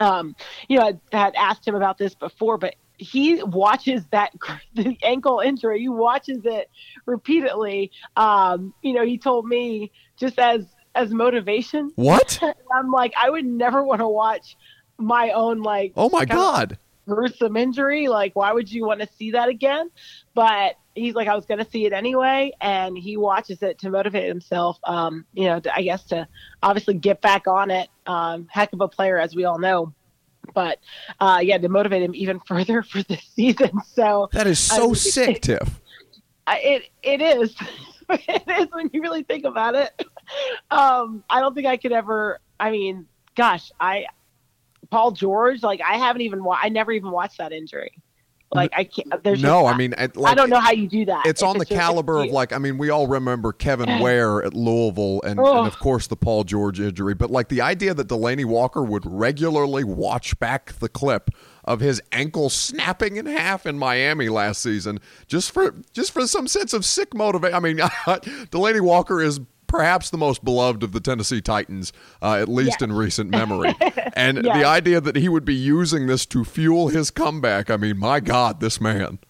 [0.00, 0.34] um,
[0.68, 4.32] you know, had, had asked him about this before, but he watches that
[4.74, 5.80] the ankle injury.
[5.80, 6.70] He watches it
[7.06, 7.90] repeatedly.
[8.16, 11.92] Um, you know, he told me just as as motivation.
[11.94, 12.40] What?
[12.74, 14.56] I'm like, I would never want to watch
[14.98, 16.76] my own like Oh my God!
[17.08, 18.08] gruesome injury.
[18.08, 19.90] Like, why would you want to see that again?
[20.34, 23.90] But he's like, I was going to see it anyway, and he watches it to
[23.90, 24.78] motivate himself.
[24.84, 26.28] Um, you know, to, I guess to
[26.62, 27.88] obviously get back on it.
[28.06, 29.94] Um, heck of a player, as we all know.
[30.54, 30.78] But
[31.20, 33.72] uh, yeah, to motivate him even further for this season.
[33.94, 35.80] So That is so sick, Tiff.
[36.48, 37.54] It it is.
[38.10, 39.90] it is when you really think about it.
[40.70, 42.40] Um, I don't think I could ever.
[42.58, 44.06] I mean, gosh, I
[44.90, 45.62] Paul George.
[45.62, 46.42] Like I haven't even.
[46.42, 47.92] Wa- I never even watched that injury.
[48.50, 49.12] Like I can't.
[49.12, 51.26] Uh, there's no, just- I mean, it, I don't know how you do that.
[51.26, 54.54] It's on the just- caliber of like I mean we all remember Kevin Ware at
[54.54, 55.58] Louisville and, Oh.
[55.58, 59.04] and of course the Paul George injury but like the idea that Delanie Walker would
[59.04, 61.28] regularly watch back the clip
[61.64, 66.48] of his ankle snapping in half in Miami last season just for just for some
[66.48, 67.76] sense of sick motivation I mean
[68.50, 72.82] Delanie Walker is perhaps the most beloved of the Tennessee Titans uh, at least Yes.
[72.82, 73.74] in recent memory
[74.14, 74.56] and Yes.
[74.56, 78.18] the idea that he would be using this to fuel his comeback I mean my
[78.18, 79.20] god this man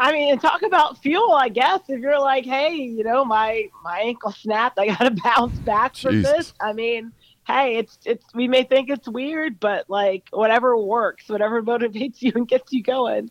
[0.00, 1.32] I mean, and talk about fuel.
[1.32, 5.10] I guess if you're like, hey, you know, my my ankle snapped, I got to
[5.24, 6.32] bounce back from Jesus.
[6.36, 6.54] this.
[6.60, 7.10] I mean,
[7.48, 12.30] hey, it's it's we may think it's weird, but like whatever works, whatever motivates you
[12.34, 13.30] and gets you going.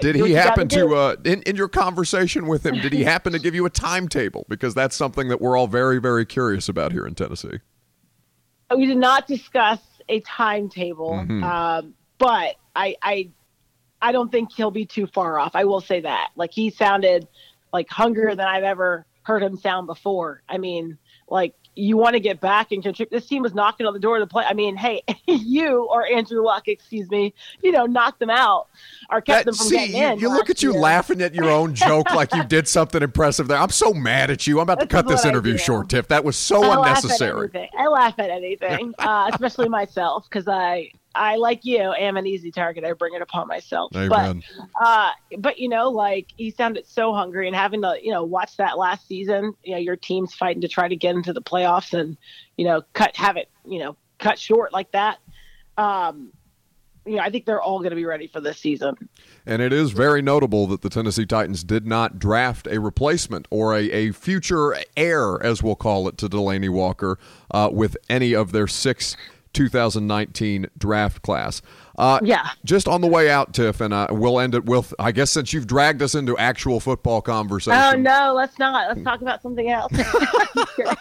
[0.00, 3.38] Did he happen to, uh, in, in your conversation with him, did he happen to
[3.38, 4.46] give you a timetable?
[4.48, 7.60] Because that's something that we're all very, very curious about here in Tennessee.
[8.74, 11.42] we did not discuss a timetable, Mhm.
[11.44, 13.30] um, but I, I,
[14.00, 15.54] I don't think he'll be too far off.
[15.54, 16.30] I will say that.
[16.36, 17.28] Like he sounded
[17.72, 20.42] like hungrier than I've ever heard him sound before.
[20.48, 20.96] I mean,
[21.28, 23.10] like you want to get back and contribute.
[23.10, 24.44] This team was knocking on the door to play.
[24.44, 28.66] I mean, hey, you or Andrew Luck, excuse me, you know, knocked them out
[29.10, 30.18] or kept them from see, getting you, in.
[30.18, 30.80] you look at you year.
[30.80, 33.58] laughing at your own joke like you did something impressive there.
[33.58, 34.58] I'm so mad at you.
[34.58, 36.08] I'm about to cut this interview short, Tiff.
[36.08, 37.50] That was so I unnecessary.
[37.54, 37.68] Laugh.
[37.78, 42.50] I laugh at anything, uh, especially myself, because I, I like you, am an easy
[42.50, 42.84] target.
[42.84, 43.94] I bring it upon myself.
[43.94, 44.42] Amen.
[44.78, 48.24] But, uh, but you know, like he sounded so hungry, and having to, you know,
[48.24, 49.54] watch that last season.
[49.64, 52.16] You know, your team's fighting to try to get into the playoffs, and
[52.56, 55.18] you know, cut have it, you know, cut short like that.
[55.76, 56.32] Um,
[57.08, 59.08] you know, I think they're all going to be ready for this season.
[59.46, 63.74] And it is very notable that the Tennessee Titans did not draft a replacement or
[63.74, 67.18] a, a future heir, as we'll call it, to Delanie Walker
[67.50, 69.16] uh, with any of their six
[69.52, 71.62] 2019 draft class.
[71.96, 72.48] Uh, Yeah.
[72.64, 75.52] Just on the way out, Tiff, and uh, we'll end it with, I guess, since
[75.52, 77.80] you've dragged us into actual football conversation.
[77.80, 78.88] Oh no, let's not.
[78.88, 79.92] Let's talk about something else.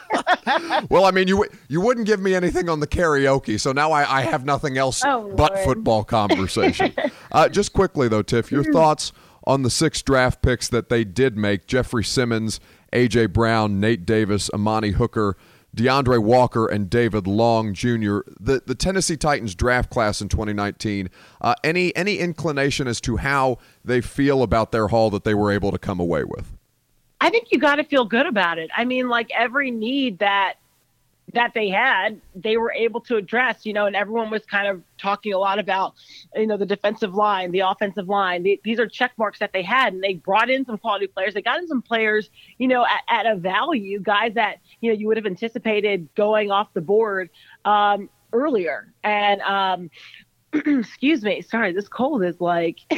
[0.89, 4.19] Well, I mean, you you wouldn't give me anything on the karaoke, so now I,
[4.19, 5.65] I have nothing else Oh, but Lord.
[5.65, 6.93] football conversation.
[7.31, 9.11] uh, just quickly though, Tiff, your thoughts
[9.45, 12.59] on the six draft picks that they did make: Jeffery Simmons,
[12.93, 15.35] AJ Brown, Nate Davis, Amani Hooker.
[15.77, 18.19] D'Andre Walker and David Long Jr.
[18.39, 21.09] The the Tennessee Titans draft class in 2019.
[21.39, 25.51] Uh, any any inclination as to how they feel about their haul that they were
[25.51, 26.53] able to come away with?
[27.21, 28.69] I think you got to feel good about it.
[28.75, 30.55] I mean, like every need that
[31.33, 33.65] that they had, they were able to address.
[33.65, 35.93] You know, and everyone was kind of talking a lot about,
[36.35, 38.43] you know, the defensive line, the offensive line.
[38.43, 41.33] The, these are check marks that they had, and they brought in some quality players.
[41.33, 44.97] They got in some players, you know, at, at a value, guys that you know
[44.97, 47.29] you would have anticipated going off the board
[47.65, 48.93] um, earlier.
[49.03, 49.89] And um,
[50.53, 52.79] excuse me, sorry, this cold is like.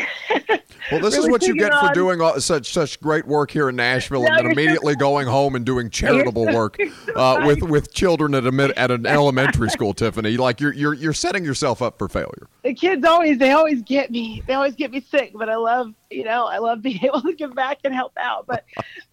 [0.92, 3.76] Well, this is what you get for doing all, such such great work here in
[3.76, 7.14] Nashville, No, and then you're so- immediately going home and doing charitable so- work so
[7.16, 9.94] uh, with with children at a mid, at an elementary school.
[9.94, 12.48] Tiffany, like you're you're you're setting yourself up for failure.
[12.64, 15.94] the kids always they always get me they always get me sick but i love
[16.10, 18.64] you know i love being able to give back and help out but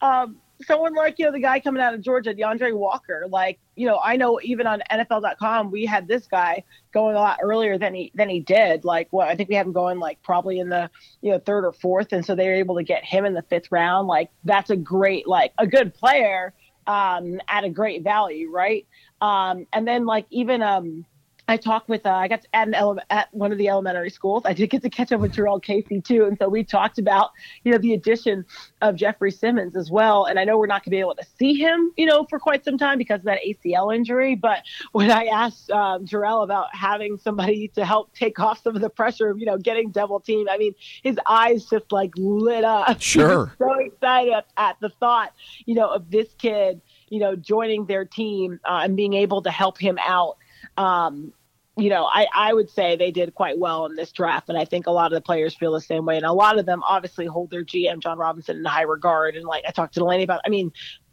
[0.01, 3.87] um someone like you know the guy coming out of georgia deandre walker like you
[3.87, 6.62] know i know even on nfl.com we had this guy
[6.97, 8.83] going a lot earlier than he than he did.
[8.83, 10.90] Like what i think we had him going like probably in the
[11.21, 13.42] you know third or fourth and so they were able to get him in the
[13.42, 14.09] fifth round.
[14.09, 16.55] Like that's a great like a good player
[16.87, 18.87] um at a great value right?
[19.21, 21.05] Um and then like even um
[21.48, 24.42] I talked with uh, I got to, at, ele- at one of the elementary schools.
[24.44, 27.30] I did get to catch up with Jurrell Casey too, and so we talked about
[27.62, 28.44] you know the addition
[28.82, 30.24] of Jeffery Simmons as well.
[30.24, 32.38] And I know we're not going to be able to see him you know for
[32.38, 34.35] quite some time because of that ACL injury.
[34.35, 38.82] But when I asked um, Jurrell about having somebody to help take off some of
[38.82, 42.64] the pressure of you know getting double team, I mean his eyes just like lit
[42.64, 43.00] up.
[43.06, 45.32] Sure, so excited at, at the thought
[45.64, 49.50] you know of this kid you know joining their team uh, and being able to
[49.50, 50.37] help him out
[50.76, 51.32] um,
[51.77, 54.49] you know, I, I would say they did quite well in this draft.
[54.49, 56.17] And I think a lot of the players feel the same way.
[56.17, 59.37] And a lot of them obviously hold their GM, Jon Robinson, in high regard.
[59.37, 60.73] And like I talked to Delanie about, I mean,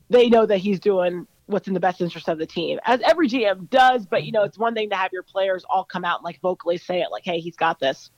[0.09, 3.27] they know that he's doing what's in the best interest of the team, as every
[3.27, 4.05] GM does.
[4.05, 6.39] But, you know, it's one thing to have your players all come out and like
[6.39, 8.09] vocally say it, like, hey, he's got this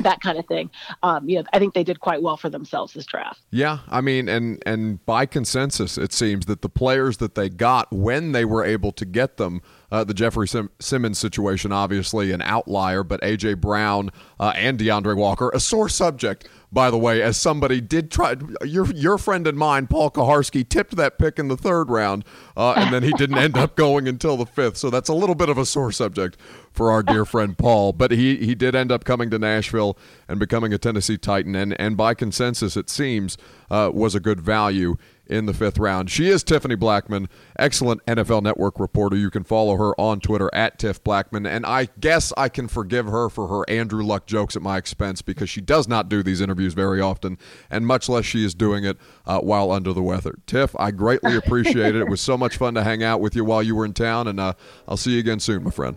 [0.00, 0.70] that kind of thing.
[1.02, 3.40] Um, you know, I think they did quite well for themselves this draft.
[3.50, 7.92] Yeah, I mean, and and by consensus, it seems that the players that they got
[7.92, 12.42] when they were able to get them uh, the Jeffery Sim- Simmons situation, obviously an
[12.42, 13.54] outlier, but A.J.
[13.54, 18.36] Brown uh, and D'Andre Walker, a sore subject, by the way, as somebody did try.
[18.62, 22.24] Your your friend and mine, Paul Kuharsky, tipped that pick in the third round,
[22.56, 24.76] uh, and then he didn't end up going until the fifth.
[24.76, 26.36] So that's a little bit of a sore subject
[26.78, 27.92] for our dear friend Paul.
[27.92, 31.78] But he, he did end up coming to Nashville and becoming a Tennessee Titan, and,
[31.78, 33.36] and by consensus, it seems,
[33.68, 36.08] uh, was a good value in the fifth round.
[36.08, 39.16] She is Tiffany Blackmon, excellent NFL Network reporter.
[39.16, 41.48] You can follow her on Twitter at Tiff Blackmon.
[41.48, 45.20] And I guess I can forgive her for her Andrew Luck jokes at my expense
[45.20, 47.38] because she does not do these interviews very often,
[47.70, 50.38] and much less she is doing it uh, while under the weather.
[50.46, 51.96] Tiff, I greatly appreciate it.
[51.96, 54.28] It was so much fun to hang out with you while you were in town,
[54.28, 54.52] and uh,
[54.86, 55.96] I'll see you again soon, my friend.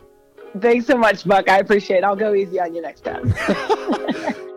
[0.59, 1.49] Thanks so much, Buck.
[1.49, 2.03] I appreciate it.
[2.03, 3.33] I'll go easy on you next time.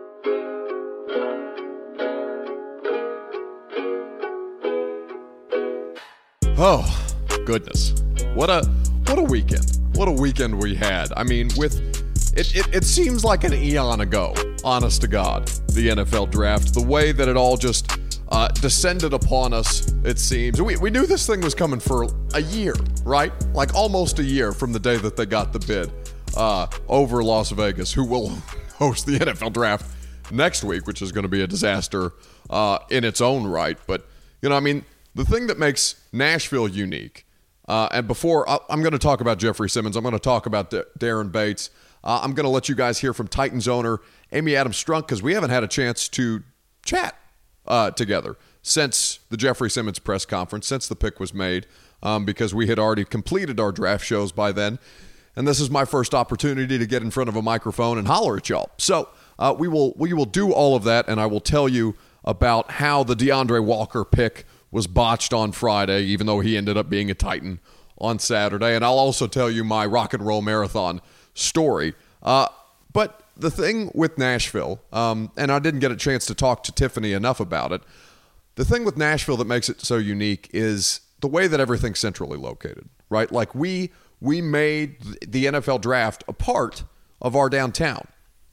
[6.57, 6.89] Oh,
[7.45, 7.93] goodness.
[8.33, 8.65] What a
[9.07, 9.77] what a weekend.
[9.95, 11.11] What a weekend we had.
[11.17, 11.75] I mean, with
[12.33, 16.73] it, it, it seems like an eon ago, honest to God, the NFL draft.
[16.73, 20.61] The way that it all just uh, descended upon us, it seems.
[20.61, 22.73] We, we knew this thing was coming for a year,
[23.05, 23.31] right?
[23.53, 25.91] Like almost a year from the day that they got the bid
[26.35, 28.29] uh, over Las Vegas, who will
[28.73, 29.85] host the NFL draft
[30.31, 32.11] next week, which is going to be a disaster
[32.49, 33.77] uh, in its own right.
[33.87, 34.05] But,
[34.41, 37.25] you know, I mean, the thing that makes Nashville unique,
[37.67, 40.47] uh, and before I, am going to talk about Jeffery Simmons, I'm going to talk
[40.47, 41.69] about D- Daren Bates.
[42.03, 43.99] Uh, I'm going to let you guys hear from Titans owner
[44.31, 46.43] Amy Adams Strunk because we haven't had a chance to
[46.83, 47.15] chat
[47.67, 51.67] uh, together since the Jeffery Simmons press conference, since the pick was made,
[52.05, 54.77] um, because we had already completed our draft shows by then.
[55.35, 58.37] And this is my first opportunity to get in front of a microphone and holler
[58.37, 58.69] at y'all.
[58.77, 61.95] So uh, we will we will do all of that, and I will tell you
[62.23, 66.89] about how the D'Andre Walker pick was botched on Friday, even though he ended up
[66.89, 67.59] being a Titan
[67.97, 68.75] on Saturday.
[68.75, 71.01] And I'll also tell you my rock and roll marathon
[71.33, 71.95] story.
[72.21, 72.47] Uh,
[72.93, 76.71] but the thing with Nashville, um, and I didn't get a chance to talk to
[76.71, 77.81] Tiffany enough about it.
[78.55, 82.37] The thing with Nashville that makes it so unique is the way that everything's centrally
[82.37, 83.31] located, right?
[83.31, 86.83] Like we we made the NFL draft a part
[87.21, 88.07] of our downtown.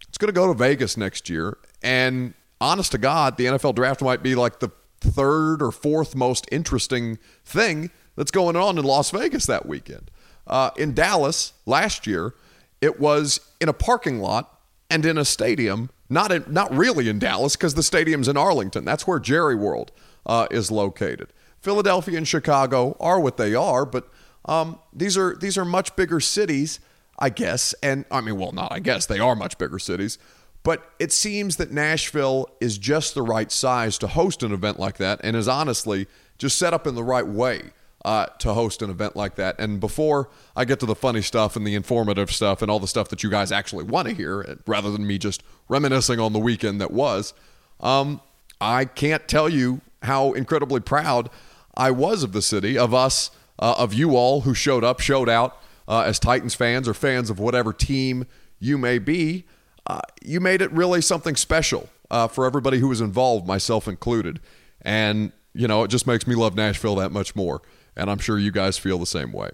[0.08, 4.02] It's going to go to Vegas next year, and honest to God, the NFL draft
[4.02, 4.70] might be like the
[5.00, 10.10] third or fourth most interesting thing that's going on in Las Vegas that weekend.
[10.46, 12.34] Uh, in Dallas last year,
[12.80, 17.18] it was in a parking lot and in a stadium, not in, not really in
[17.18, 18.84] Dallas because the stadium's in Arlington.
[18.84, 19.92] That's where Jerry World
[20.26, 21.32] uh, is located.
[21.62, 24.08] Philadelphia and Chicago are what they are, but
[24.44, 26.80] um, these are these are much bigger cities,
[27.18, 27.72] I guess.
[27.82, 30.18] And I mean, well, not I guess they are much bigger cities.
[30.64, 34.96] But it seems that Nashville is just the right size to host an event like
[34.98, 36.06] that and is honestly
[36.38, 37.70] just set up in the right way
[38.04, 39.58] uh, to host an event like that.
[39.58, 42.86] And before I get to the funny stuff and the informative stuff and all the
[42.86, 46.38] stuff that you guys actually want to hear, rather than me just reminiscing on the
[46.38, 47.34] weekend that was,
[47.80, 48.20] um,
[48.60, 51.28] I can't tell you how incredibly proud
[51.74, 55.28] I was of the city, of us, uh, of you all who showed up, showed
[55.28, 58.26] out uh, as Titans fans or fans of whatever team
[58.58, 59.44] you may be
[59.86, 64.40] uh, you made it really something special uh, for everybody who was involved, myself included.
[64.82, 67.62] And, you know, it just makes me love Nashville that much more.
[67.96, 69.50] And I'm sure you guys feel the same way.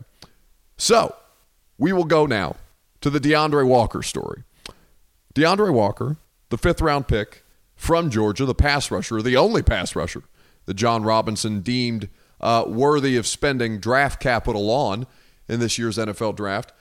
[0.77, 1.17] So,
[1.79, 2.57] we will go now
[3.01, 4.45] to the D'Andre Walker story.
[5.35, 6.17] D'Andre Walker,
[6.51, 10.23] the fifth round pick from Georgia, the pass rusher, the only pass rusher
[10.67, 12.09] that Jon Robinson deemed
[12.41, 15.07] uh, worthy of spending draft capital on
[15.49, 16.73] in this year's NFL draft.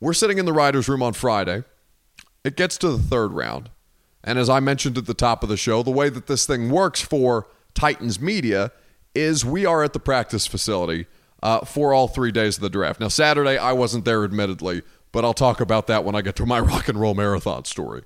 [0.00, 1.64] We're sitting in the writer's room on Friday
[2.44, 3.70] it gets to the third round.
[4.24, 6.70] And as I mentioned at the top of the show, the way that this thing
[6.70, 8.72] works for Titans media
[9.14, 11.06] is we are at the practice facility
[11.42, 13.00] uh, for all three days of the draft.
[13.00, 14.82] Now, Saturday, I wasn't there, admittedly,
[15.12, 18.02] but I'll talk about that when I get to my rock and roll marathon story.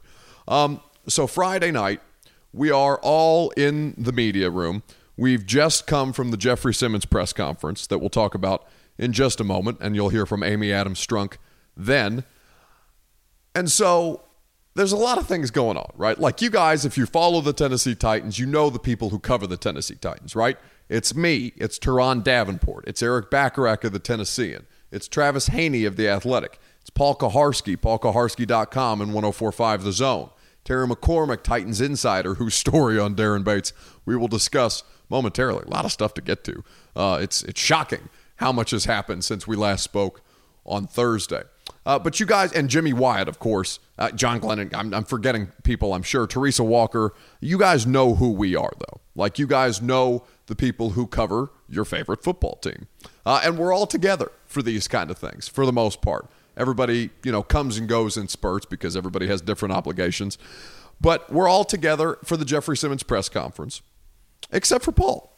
[0.49, 2.01] Um, so Friday night,
[2.53, 4.83] we are all in the media room.
[5.23, 8.67] We've just come from the Jeffery Simmons press conference that we'll talk about
[8.99, 11.37] in just a moment, and you'll hear from Amy Adams Strunk
[11.77, 12.25] then.
[13.55, 14.25] And so
[14.75, 16.19] there's a lot of things going on, right?
[16.19, 19.47] Like you guys, if you follow the Tennessee Titans, you know the people who cover
[19.47, 20.59] the Tennessee Titans, right?
[20.89, 25.95] It's me, it's Turron Davenport, it's Erik Bacharach of the Tennessean, it's Travis Haney of
[25.95, 30.31] the Athletic, it's Paul Kuharsky, paulkuharsky.com and 1045 The Zone.
[30.65, 33.73] Terry McCormick, Titans Insider, whose story on Daren Bates
[34.05, 34.83] we will discuss
[35.13, 35.63] momentarily.
[35.67, 36.65] A lot of stuff to get to.
[36.97, 40.23] Uh, it's it's shocking how much has happened since we last spoke
[40.67, 41.43] on Thursday.
[41.85, 45.49] Uh, but you guys, and Jimmy Wyatt, of course, uh, John Glennon, I'm, I'm forgetting
[45.65, 46.27] people, I'm sure.
[46.27, 49.01] Teresa Walker, you guys know who we are, though.
[49.17, 52.87] Like, you guys know the people who cover your favorite football team.
[53.27, 56.31] Uh, and we're all together for these kind of things, for the most part.
[56.57, 60.39] Everybody, you know, comes and goes in spurts because everybody has different obligations.
[61.01, 63.83] But we're all together for the Jeffery Simmons press conference,
[64.53, 65.33] except for Paul.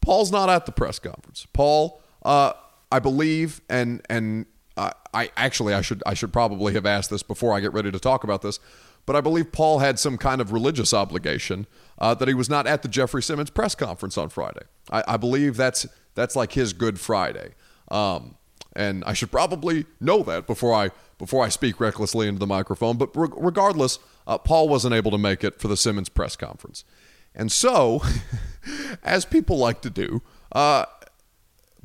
[0.00, 1.46] Paul's not at the press conference.
[1.52, 2.52] Paul, uh,
[2.90, 4.46] I believe, and and
[4.76, 7.90] uh, I actually I should I should probably have asked this before I get ready
[7.90, 8.58] to talk about this,
[9.06, 11.66] but I believe Paul had some kind of religious obligation
[11.98, 14.62] uh, that he was not at the Jeffery Simmons press conference on Friday.
[14.90, 17.50] I, I believe that's that's like his Good Friday,
[17.88, 18.36] um,
[18.74, 22.96] and I should probably know that before I before I speak recklessly into the microphone.
[22.96, 26.84] But re- regardless, uh, Paul wasn't able to make it for the Simmons press conference,
[27.34, 28.02] and so,
[29.02, 30.86] as people like to do, uh,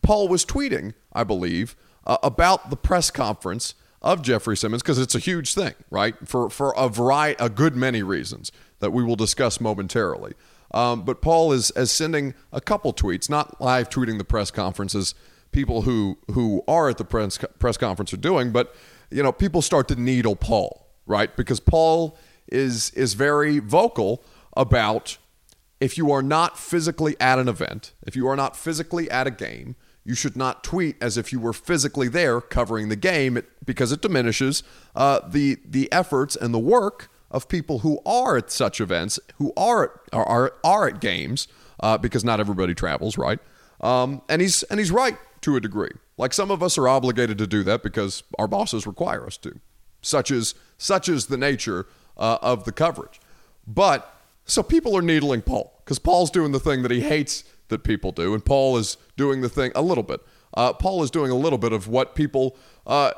[0.01, 1.75] Paul was tweeting, I believe
[2.05, 6.15] uh, about the press conference of Jeffery Simmons because it's a huge thing, right?
[6.25, 10.33] For for a variety, a good many reasons that we will discuss momentarily.
[10.73, 15.15] Um, but Paul is is sending a couple tweets, not live tweeting the press conferences.
[15.51, 18.75] People who who are at the press press conference are doing, but
[19.09, 21.35] you know, people start to needle Paul, right?
[21.35, 22.17] Because Paul
[22.47, 24.23] is is very vocal
[24.55, 25.17] about
[25.79, 29.31] if you are not physically at an event, if you are not physically at a
[29.31, 33.91] game, you should not tweet as if you were physically there covering the game because
[33.91, 34.63] it diminishes
[34.95, 39.53] uh, the the efforts and the work of people who are at such events, who
[39.55, 41.47] are at, are are at games,
[41.79, 43.39] uh, because not everybody travels, right?
[43.81, 45.91] Um, and he's and he's right to a degree.
[46.17, 49.59] Like some of us are obligated to do that because our bosses require us to.
[50.01, 53.21] Such is such is the nature uh, of the coverage.
[53.67, 54.18] But
[54.49, 58.11] so people are needling Paul because Paul's doing the thing that he hates that people
[58.11, 60.21] do, and Paul is doing the thing a little bit.
[60.55, 63.11] Uh, Paul is doing a little bit of what people uh,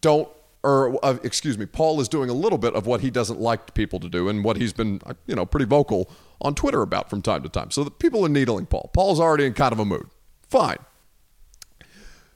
[0.00, 0.28] don't,
[0.62, 3.74] or uh, excuse me, Paul is doing a little bit of what he doesn't like
[3.74, 6.10] people to do, and what he's been, uh, you know, pretty vocal
[6.40, 7.70] on Twitter about from time to time.
[7.70, 8.90] So the people are needling Paul.
[8.94, 10.08] Paul's already in kind of a mood.
[10.48, 10.78] Fine.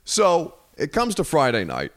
[0.03, 1.91] So it comes to Friday night.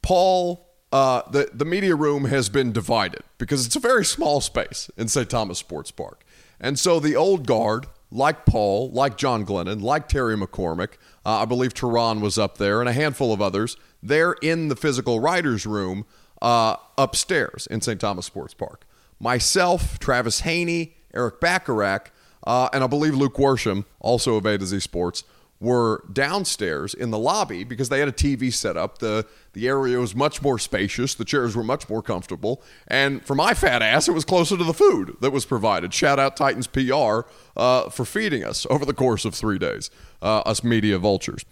[0.00, 4.90] Paul, uh, the the media room has been divided because it's a very small space
[4.96, 5.28] in St.
[5.28, 6.24] Thomas Sports Park,
[6.60, 11.44] and so the old guard like Paul, like John Glennon, like Terry McCormick, uh, I
[11.46, 13.76] believe Turron was up there, and a handful of others.
[14.02, 16.04] They're in the physical writers' room
[16.42, 18.00] uh, upstairs in St.
[18.00, 18.84] Thomas Sports Park.
[19.18, 22.12] Myself, Travis Haney, Erik Bacharach,
[22.44, 25.24] uh, and I believe Luke Worsham, also of A to Z Sports,
[25.62, 28.98] were downstairs in the lobby because they had a TV set up.
[28.98, 31.14] The the area was much more spacious.
[31.14, 32.60] The chairs were much more comfortable.
[32.88, 35.94] And for my fat ass, it was closer to the food that was provided.
[35.94, 37.20] Shout out Titans PR
[37.56, 39.90] uh, for feeding us over the course of three days,
[40.20, 41.44] uh, us media vultures.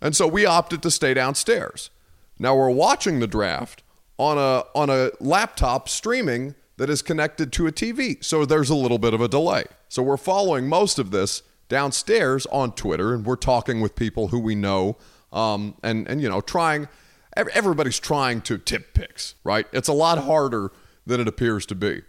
[0.00, 1.90] And so we opted to stay downstairs.
[2.38, 3.82] Now we're watching the draft
[4.16, 8.24] on a on a laptop streaming that is connected to a TV.
[8.24, 9.64] So there's a little bit of a delay.
[9.90, 11.42] So we're following most of this
[11.72, 14.98] downstairs on Twitter, and we're talking with people who we know,
[15.32, 16.86] um, and and you know, trying.
[17.34, 19.66] Everybody's trying to tip picks, right?
[19.72, 20.70] It's a lot harder
[21.06, 22.02] than it appears to be.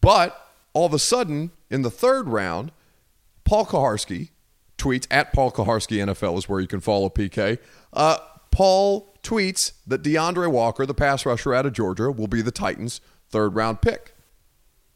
[0.00, 2.70] But all of a sudden, in the third round,
[3.42, 4.28] Paul Kuharsky
[4.78, 7.58] tweets at Paul Kuharsky NFL is where you can follow PK.
[7.92, 8.18] Uh,
[8.52, 13.00] Paul tweets that D'Andre Walker, the pass rusher out of Georgia, will be the Titans'
[13.28, 14.14] third round pick.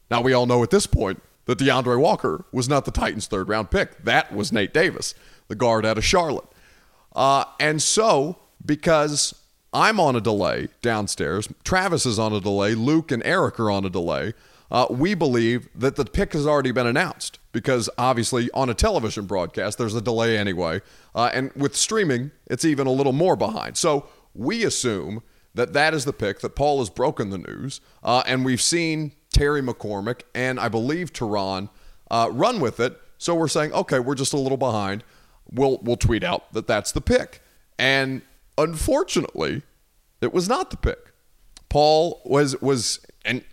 [0.09, 3.49] Now we all know at this point that D'Andre Walker was not the Titans' third
[3.49, 4.03] round pick.
[4.03, 5.15] That was Nate Davis,
[5.47, 6.47] the guard out of Charlotte.
[7.15, 9.33] Uh, and so, because
[9.73, 13.85] I'm on a delay downstairs, Travis is on a delay, Luke and Eric are on
[13.85, 14.33] a delay,
[14.69, 19.25] uh, we believe that the pick has already been announced because obviously on a television
[19.25, 20.81] broadcast, there's a delay anyway.
[21.15, 23.77] Uh, and with streaming, it's even a little more behind.
[23.77, 25.23] So we assume
[25.53, 27.81] that that is the pick, that Paul has broken the news.
[28.03, 31.69] Uh, and we've seen Terry McCormick, and I believe Turron
[32.09, 32.99] uh, run with it.
[33.19, 35.03] So we're saying, okay, we're just a little behind.
[35.51, 37.41] We'll we'll tweet out that that's the pick.
[37.77, 38.23] And
[38.57, 39.61] unfortunately,
[40.21, 41.13] It was not the pick.
[41.69, 43.43] Paul was was and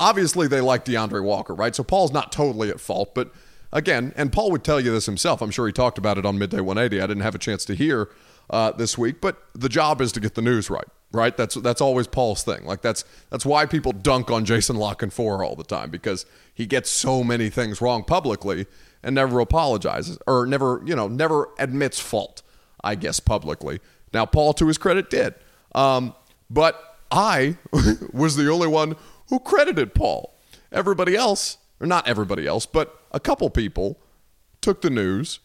[0.00, 1.74] obviously they like D'Andre Walker, right?
[1.74, 3.30] So Paul's not totally at fault, but
[3.72, 5.42] again, and Paul would tell you this himself.
[5.42, 7.02] I'm sure he talked about it on Midday 180.
[7.02, 8.08] I didn't have a chance to hear
[8.50, 11.36] uh, this week, but the job is to get the news right, right?
[11.36, 12.64] That's that's always Paul's thing.
[12.64, 16.66] Like that's that's why people dunk on Jason La Canfora all the time because he
[16.66, 18.66] gets so many things wrong publicly
[19.02, 22.42] and never apologizes or never you know never admits fault.
[22.84, 23.80] I guess publicly.
[24.12, 25.34] Now Paul, to his credit, did,
[25.74, 26.14] um,
[26.48, 27.56] but I
[28.12, 28.96] was the only one
[29.28, 30.34] who credited Paul.
[30.70, 33.98] Everybody else, or not everybody else, but a couple people
[34.60, 35.40] took the news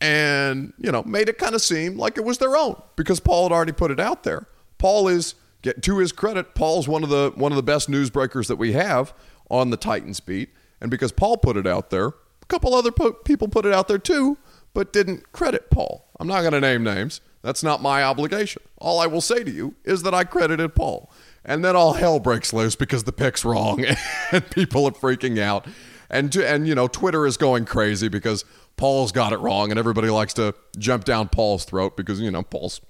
[0.00, 3.44] and, you know, made it kind of seem like it was their own because Paul
[3.44, 4.46] had already put it out there.
[4.78, 8.46] Paul is get to his credit, Paul's one of the one of the best newsbreakers
[8.48, 9.12] that we have
[9.50, 13.12] on the Titans beat, and because Paul put it out there, a couple other po-
[13.12, 14.38] people put it out there too,
[14.72, 16.08] but didn't credit Paul.
[16.18, 17.20] I'm not going to name names.
[17.42, 18.62] That's not my obligation.
[18.78, 21.10] All I will say to you is that I credited Paul.
[21.44, 23.84] And then all hell breaks loose because the pick's wrong
[24.32, 25.66] and people are freaking out.
[26.10, 28.44] And, and, you know, Twitter is going crazy because
[28.76, 32.42] Paul's got it wrong and everybody likes to jump down Paul's throat because, you know,
[32.42, 32.80] Paul's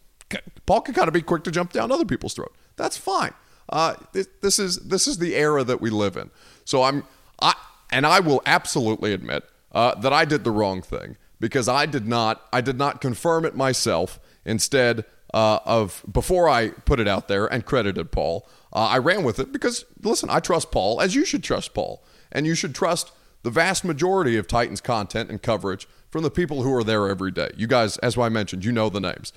[0.65, 2.55] Paul can kind of be quick to jump down other people's throat.
[2.77, 3.35] That's fine.
[3.69, 6.31] Uh, this, this is this is the era that we live in.
[6.65, 7.05] So I'm
[7.43, 7.55] I
[7.91, 12.07] and I will absolutely admit uh, that I did the wrong thing because I did
[12.07, 14.21] not I did not confirm it myself.
[14.45, 15.05] Instead,
[15.35, 18.49] uh, of before I put it out there and credited Paul.
[18.73, 22.05] Uh, I ran with it because, listen, I trust Paul as you should trust Paul.
[22.33, 23.13] And you should trust
[23.43, 27.31] the vast majority of Titans content and coverage from the people who are there every
[27.31, 27.51] day.
[27.57, 29.33] You guys, as I mentioned, you know the names.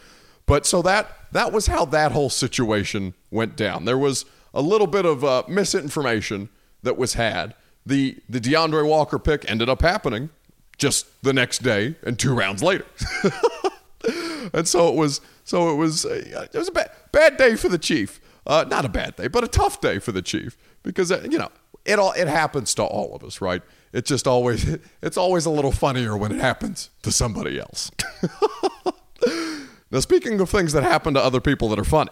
[0.45, 3.85] But so that that was how that whole situation went down.
[3.85, 6.49] There was a little bit of uh, misinformation
[6.81, 7.55] that was had.
[7.85, 10.29] The the D'Andre Walker pick ended up happening
[10.77, 12.85] just the next day and two rounds later.
[14.53, 17.69] and so it was so it was uh, it was a bad bad day for
[17.69, 18.19] the chief.
[18.45, 21.37] Uh, not a bad day, but a tough day for the chief because uh, you
[21.37, 21.49] know
[21.85, 23.61] it all it happens to all of us, right?
[23.91, 27.91] It's just always it's always a little funnier when it happens to somebody else.
[29.91, 32.11] now, speaking of things that happen to other people that are funny,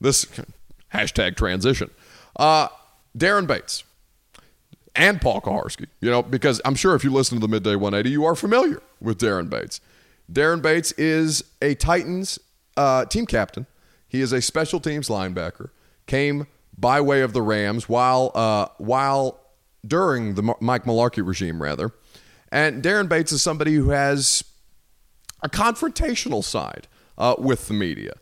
[0.00, 0.26] this
[0.92, 1.90] hashtag transition.
[2.36, 2.68] Uh,
[3.16, 3.84] Daren Bates
[4.94, 8.10] and Paul Kuharsky, you know, because I'm sure if you listen to the Midday 180,
[8.10, 9.80] you are familiar with Daren Bates.
[10.30, 12.38] Daren Bates is a Titans
[12.76, 13.66] uh, team captain.
[14.08, 15.70] He is a special teams linebacker.
[16.06, 16.46] Came
[16.76, 19.40] by way of the Rams while uh, while
[19.86, 21.92] during the Mike Mularkey regime, rather.
[22.50, 24.44] And Daren Bates is somebody who has
[25.42, 28.12] a confrontational side uh, with the media.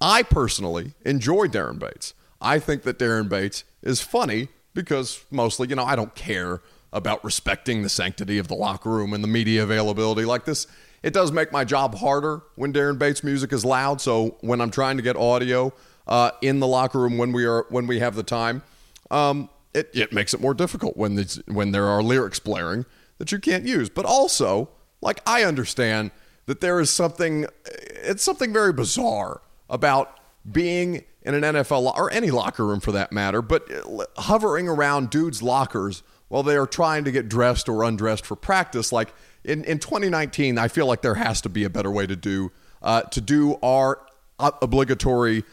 [0.00, 2.14] I personally enjoy Daren Bates.
[2.40, 7.22] I think that Daren Bates is funny because mostly, you know, I don't care about
[7.22, 10.66] respecting the sanctity of the locker room and the media availability like this
[11.02, 14.00] it does make my job harder when Daren Bates' music is loud.
[14.00, 15.72] So when I'm trying to get audio
[16.10, 18.62] uh, in the locker room when we are when we have the time,
[19.10, 22.84] um, it, it makes it more difficult when when there are lyrics blaring
[23.18, 23.88] that you can't use.
[23.88, 24.68] But also,
[25.00, 26.10] like I understand
[26.46, 29.40] that there is something it's something very bizarre
[29.70, 30.18] about
[30.50, 33.68] being in an NFL or any locker room for that matter, but
[34.16, 38.90] hovering around dudes' lockers while they are trying to get dressed or undressed for practice,
[38.90, 39.12] like
[39.44, 42.50] in, in 2019, I feel like there has to be a better way to do
[42.82, 44.00] uh, to do our
[44.38, 45.44] obligatory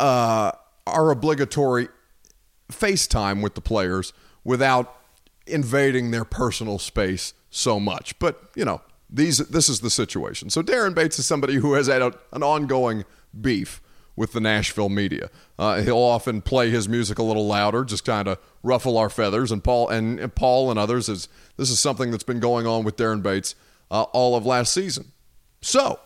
[0.00, 0.52] uh,
[0.86, 1.88] our obligatory
[2.72, 4.12] FaceTime with the players
[4.44, 4.94] without
[5.46, 8.18] invading their personal space so much.
[8.18, 8.80] But you know,
[9.10, 10.50] these this is the situation.
[10.50, 13.04] So Daren Bates is somebody who has had a, an ongoing
[13.38, 13.80] beef
[14.16, 15.30] with the Nashville media.
[15.58, 19.52] Uh, he'll often play his music a little louder, just kind of ruffle our feathers.
[19.52, 22.84] And Paul and, and, Paul and others is this is something that's been going on
[22.84, 23.54] with Daren Bates
[23.90, 25.12] uh, all of last season.
[25.60, 26.00] So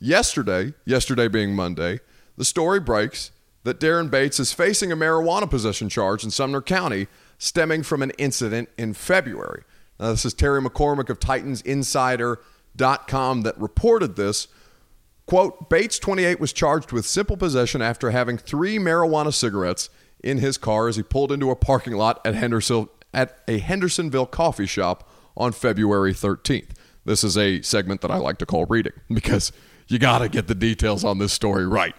[0.00, 2.00] yesterday, yesterday being Monday,
[2.36, 3.30] the story breaks
[3.64, 7.08] that Daren Bates is facing a marijuana possession charge in Sumner County,
[7.38, 9.64] stemming from an incident in February.
[9.98, 14.46] Now, this is Terry McCormick of TitansInsider.com that reported this.
[15.26, 19.90] Quote, Bates, 28, was charged with simple possession after having three marijuana cigarettes
[20.22, 24.26] in his car as he pulled into a parking lot at, Henderson, at a Hendersonville
[24.26, 26.70] coffee shop on February 13th.
[27.04, 29.50] This is a segment that I like to call reading because
[29.88, 31.94] you got to get the details on this story right.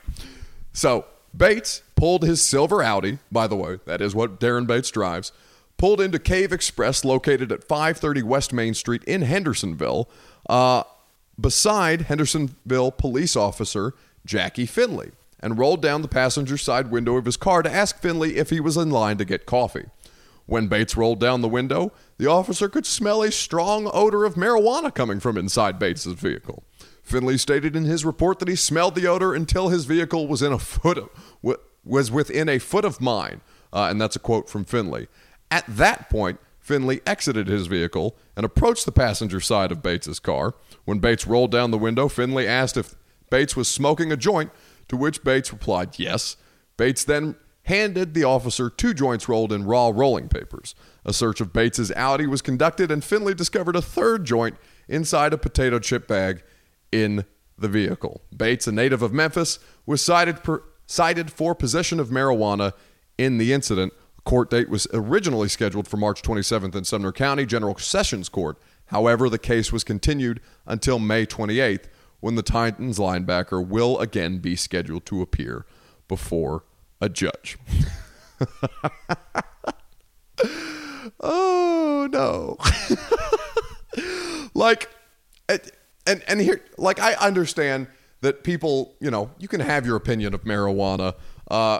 [0.73, 5.31] So, Bates pulled his silver Audi, by the way, that is what Daren Bates drives,
[5.77, 10.09] pulled into Cave Express located at 530 West Main Street in Hendersonville.
[10.49, 10.83] Uh,
[11.39, 13.93] beside Hendersonville police officer
[14.25, 18.37] Jackie Finley and rolled down the passenger side window of his car to ask Finley
[18.37, 19.85] if he was in line to get coffee.
[20.47, 24.93] When Bates rolled down the window, the officer could smell a strong odor of marijuana
[24.93, 26.63] coming from inside Bates's vehicle.
[27.07, 30.51] Finley stated in his report that he smelled the odor until his vehicle was in
[30.51, 31.09] a foot of,
[31.85, 33.39] was within a foot of mine,
[33.71, 35.07] uh, and that's a quote from Finley.
[35.49, 40.55] At that point, Finley exited his vehicle and approached the passenger side of Bates's car.
[40.83, 42.95] When Bates rolled down the window, Finley asked if
[43.29, 44.51] Bates was smoking a joint,
[44.89, 46.35] to which Bates replied yes.
[46.75, 50.75] Bates then handed the officer two joints rolled in raw rolling papers.
[51.05, 54.57] A search of Bates's Audi was conducted, and Finley discovered a third joint
[54.89, 56.43] inside a potato chip bag
[56.91, 57.25] in
[57.57, 58.21] the vehicle.
[58.35, 62.73] Bates, a native of Memphis, was cited, per, cited for possession of marijuana
[63.17, 63.93] in the incident.
[64.17, 68.57] A court date was originally scheduled for March 27th in Sumner County General Sessions Court.
[68.87, 71.85] However, the case was continued until May 28th
[72.19, 75.65] when the Titans linebacker will again be scheduled to appear
[76.07, 76.63] before
[77.01, 77.57] a judge.
[81.19, 82.57] oh no.
[84.53, 84.89] like
[86.07, 87.87] and and here like I understand
[88.21, 91.13] that people, you know, you can have your opinion of marijuana
[91.51, 91.79] uh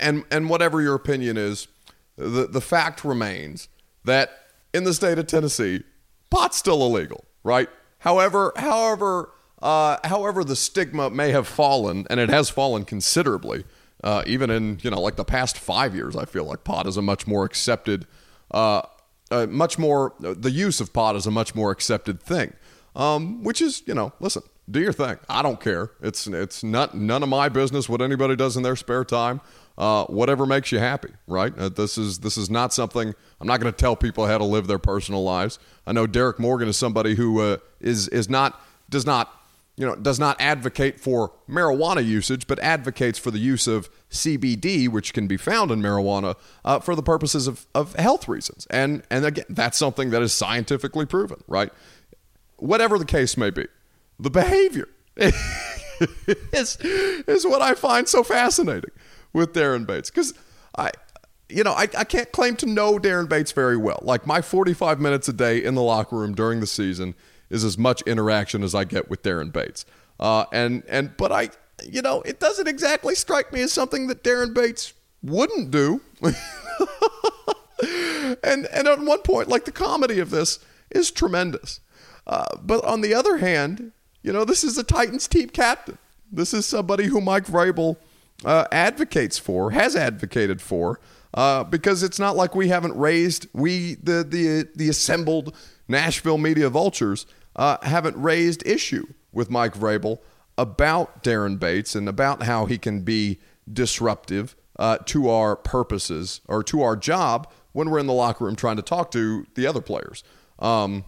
[0.00, 1.68] and and whatever your opinion is,
[2.16, 3.68] the the fact remains
[4.04, 4.30] that
[4.72, 5.82] in the state of Tennessee,
[6.30, 7.68] pot's still illegal, right?
[7.98, 9.30] However, however,
[9.60, 13.64] uh, however, the stigma may have fallen, and it has fallen considerably,
[14.02, 16.16] uh, even in you know like the past five years.
[16.16, 18.06] I feel like pot is a much more accepted,
[18.52, 18.82] uh,
[19.30, 22.52] uh much more the use of pot is a much more accepted thing
[22.94, 25.18] um, which is you know, listen, do your thing.
[25.28, 25.90] I don't care.
[26.00, 29.40] It's it's not none of my business what anybody does in their spare time.
[29.78, 31.56] Uh, whatever makes you happy, right?
[31.56, 34.44] Uh, this is this is not something I'm not going to tell people how to
[34.44, 35.58] live their personal lives.
[35.86, 38.60] I know Derrick Morgan is somebody who uh, is is not
[38.90, 39.34] does not
[39.76, 44.88] you know does not advocate for marijuana usage, but advocates for the use of CBD,
[44.88, 48.66] which can be found in marijuana, uh, for the purposes of, of health reasons.
[48.68, 51.72] And and again, that's something that is scientifically proven, right?
[52.60, 53.66] Whatever the case may be,
[54.18, 58.90] the behavior is, is what I find so fascinating
[59.32, 60.10] with Daren Bates.
[60.10, 60.34] Because
[60.76, 60.90] I,
[61.48, 64.00] you know, I, I can't claim to know Daren Bates very well.
[64.02, 67.14] Like my 45 minutes a day in the locker room during the season
[67.48, 69.84] is as much interaction as I get with Daren Bates.
[70.18, 71.50] Uh, and and but I,
[71.84, 74.92] you know, it doesn't exactly strike me as something that Daren Bates
[75.22, 76.00] wouldn't do.
[78.44, 80.58] and and at one point, like the comedy of this
[80.90, 81.80] is tremendous.
[82.30, 83.90] Uh, but on the other hand,
[84.22, 85.98] you know, this is a Titans team captain.
[86.30, 87.96] This is somebody who Mike Vrabel
[88.44, 91.00] uh, advocates for, has advocated for,
[91.34, 95.54] uh, because it's not like we haven't raised we the the the assembled
[95.88, 97.26] Nashville media vultures
[97.56, 100.18] uh, haven't raised issue with Mike Vrabel
[100.56, 103.38] about Daren Bates and about how he can be
[103.72, 108.56] disruptive uh, to our purposes or to our job when we're in the locker room
[108.56, 110.22] trying to talk to the other players.
[110.58, 111.04] Um,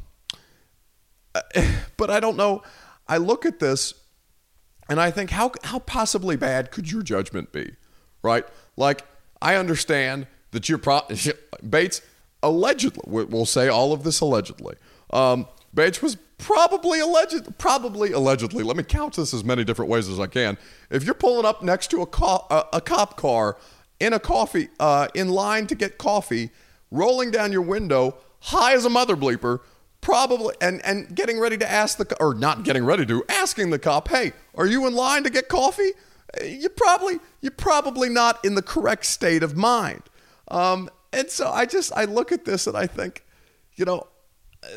[1.97, 2.63] but I don't know.
[3.09, 3.95] I look at this
[4.89, 7.73] and I think, how, how possibly bad could your judgment be?
[8.23, 8.45] Right?
[8.77, 9.03] Like,
[9.41, 11.03] I understand that you're pro-
[11.69, 12.03] Bates
[12.43, 14.77] allegedly, we'll say all of this allegedly.
[15.11, 18.63] Um, Bates was probably alleged, probably allegedly.
[18.65, 20.59] Let me count this as many different ways as I can.
[20.91, 23.57] If you're pulling up next to a, co- a, a cop car
[24.01, 26.51] in a coffee, uh, in line to get coffee,
[26.91, 29.61] rolling down your window, high as a mother bleeper,
[30.03, 33.79] probably and and getting ready to ask the or not getting ready to asking the
[33.79, 35.93] cop, "Hey, are you in line to get coffee?"
[36.45, 40.03] You probably you're probably not in the correct state of mind.
[40.49, 43.25] Um, and so I just I look at this and I think,
[43.75, 44.07] you know,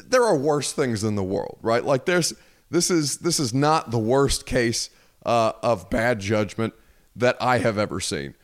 [0.06, 1.84] there are worse things in the world, right?
[1.84, 2.34] Like there's
[2.70, 4.90] this is this is not the worst case
[5.26, 6.74] uh, of bad judgment
[7.16, 8.36] that I have ever seen.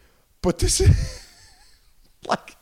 [0.41, 1.25] But this is
[2.27, 2.55] like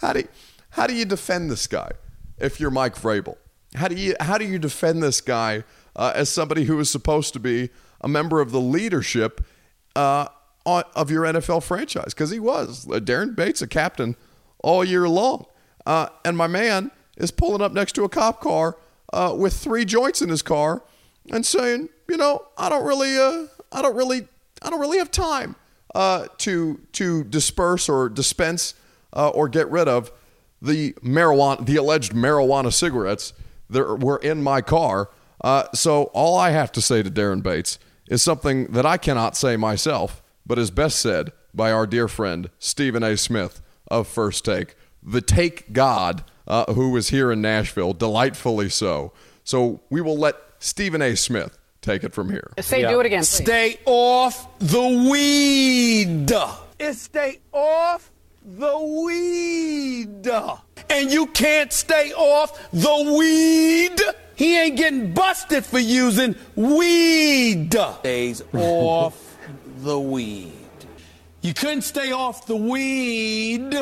[0.00, 0.28] how do you,
[0.70, 1.92] how do you defend this guy
[2.38, 3.36] if you're Mike Vrabel?
[3.74, 5.64] How do you how do you defend this guy
[5.96, 7.70] uh, as somebody who is supposed to be
[8.00, 9.44] a member of the leadership
[9.96, 10.28] uh,
[10.66, 12.12] of your NFL franchise?
[12.12, 14.16] Because he was uh, Daren Bates, a captain
[14.62, 15.46] all year long,
[15.86, 18.76] uh, and my man is pulling up next to a cop car
[19.12, 20.82] uh, with three joints in his car
[21.30, 24.28] and saying, you know, I don't really, uh, I don't really,
[24.60, 25.56] I don't really have time
[25.94, 28.74] to to disperse or dispense
[29.14, 30.12] or get rid of
[30.60, 33.32] the marijuana, the alleged marijuana cigarettes
[33.72, 35.10] that were in my car.
[35.42, 39.36] Uh, so all I have to say to Daren Bates is something that I cannot
[39.36, 43.16] say myself, but is best said by our dear friend Stephen A.
[43.16, 49.12] Smith of First Take, the Take God, uh, who is here in Nashville, delightfully so.
[49.44, 51.16] So we will let Stephen A.
[51.16, 52.52] Smith take it from here.
[52.60, 52.90] Say, yeah.
[52.90, 53.20] do it again.
[53.20, 53.28] Please.
[53.28, 56.32] Stay off the weed.
[56.78, 58.10] It's stay off
[58.44, 60.26] the weed.
[60.92, 64.00] And you can't stay off the weed
[64.42, 67.72] he ain't getting busted for using weed.
[68.00, 69.38] Stays off
[69.78, 70.52] the weed.
[71.42, 73.72] You couldn't stay off the weed.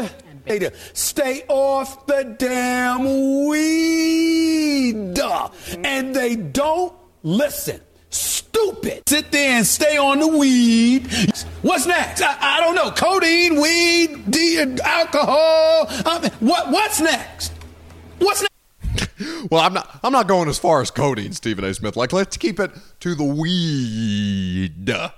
[0.93, 5.19] Stay off the damn weed.
[5.85, 6.93] And they don't
[7.23, 7.81] listen.
[8.53, 9.03] Stupid.
[9.09, 11.07] Sit there and stay on the weed.
[11.63, 12.23] What's next?
[12.23, 12.91] I, I don't know.
[12.91, 15.87] Codeine, weed, de- alcohol.
[16.41, 17.53] What, what's next?
[18.19, 18.51] What's next?
[19.51, 20.01] well, I'm not.
[20.03, 21.73] I'm not going as far as codeine, Stephen A.
[21.75, 21.97] Smith.
[21.97, 22.71] Like, let's keep it
[23.01, 24.91] to the weed.
[24.91, 25.11] uh,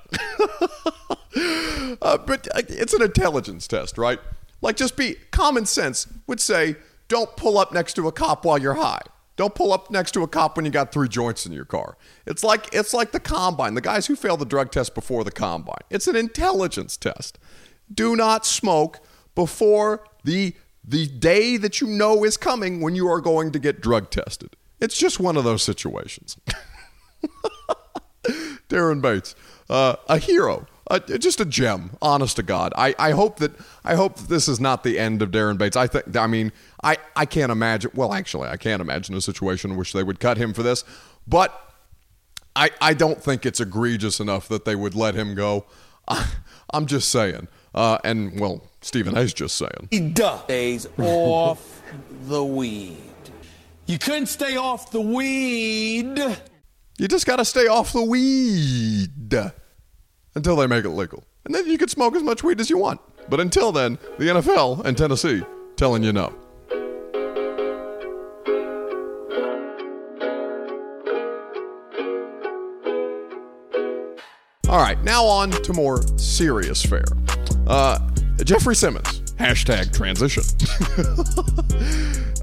[2.18, 4.20] but uh, it's an intelligence test, right?
[4.60, 6.76] Like, just be common sense would say,
[7.08, 9.02] don't pull up next to a cop while you're high.
[9.36, 11.96] Don't pull up next to a cop when you got three joints in your car.
[12.26, 13.74] It's like it's like the combine.
[13.74, 15.82] The guys who fail the drug test before the combine.
[15.90, 17.38] It's an intelligence test.
[17.92, 19.00] Do not smoke
[19.34, 20.54] before the
[20.84, 24.56] the day that you know is coming when you are going to get drug tested.
[24.80, 26.36] It's just one of those situations.
[28.68, 29.34] Daren Bates,
[29.70, 31.96] uh, a hero, uh, just a gem.
[32.02, 33.52] Honest to God, I, I hope that
[33.84, 35.76] I hope that this is not the end of Daren Bates.
[35.76, 36.52] I think I mean
[36.82, 37.90] I I can't imagine.
[37.94, 40.84] Well, actually, I can't imagine a situation in which they would cut him for this,
[41.26, 41.68] but.
[42.54, 45.64] I, I don't think it's egregious enough that they would let him go.
[46.08, 46.28] I,
[46.74, 47.48] am just saying.
[47.74, 49.88] Uh, and, well, Stephen A's just saying.
[49.90, 51.82] He stays off
[52.24, 52.98] the weed.
[53.86, 56.18] You couldn't stay off the weed.
[56.98, 59.34] You just got to stay off the weed
[60.34, 61.24] until they make it legal.
[61.44, 63.00] And then you can smoke as much weed as you want.
[63.28, 65.42] But until then, the NFL and Tennessee
[65.76, 66.34] telling you no.
[74.68, 77.04] All right, now on to more serious fare.
[77.66, 77.98] Uh,
[78.42, 80.42] Jeffery Simmons, hashtag transition.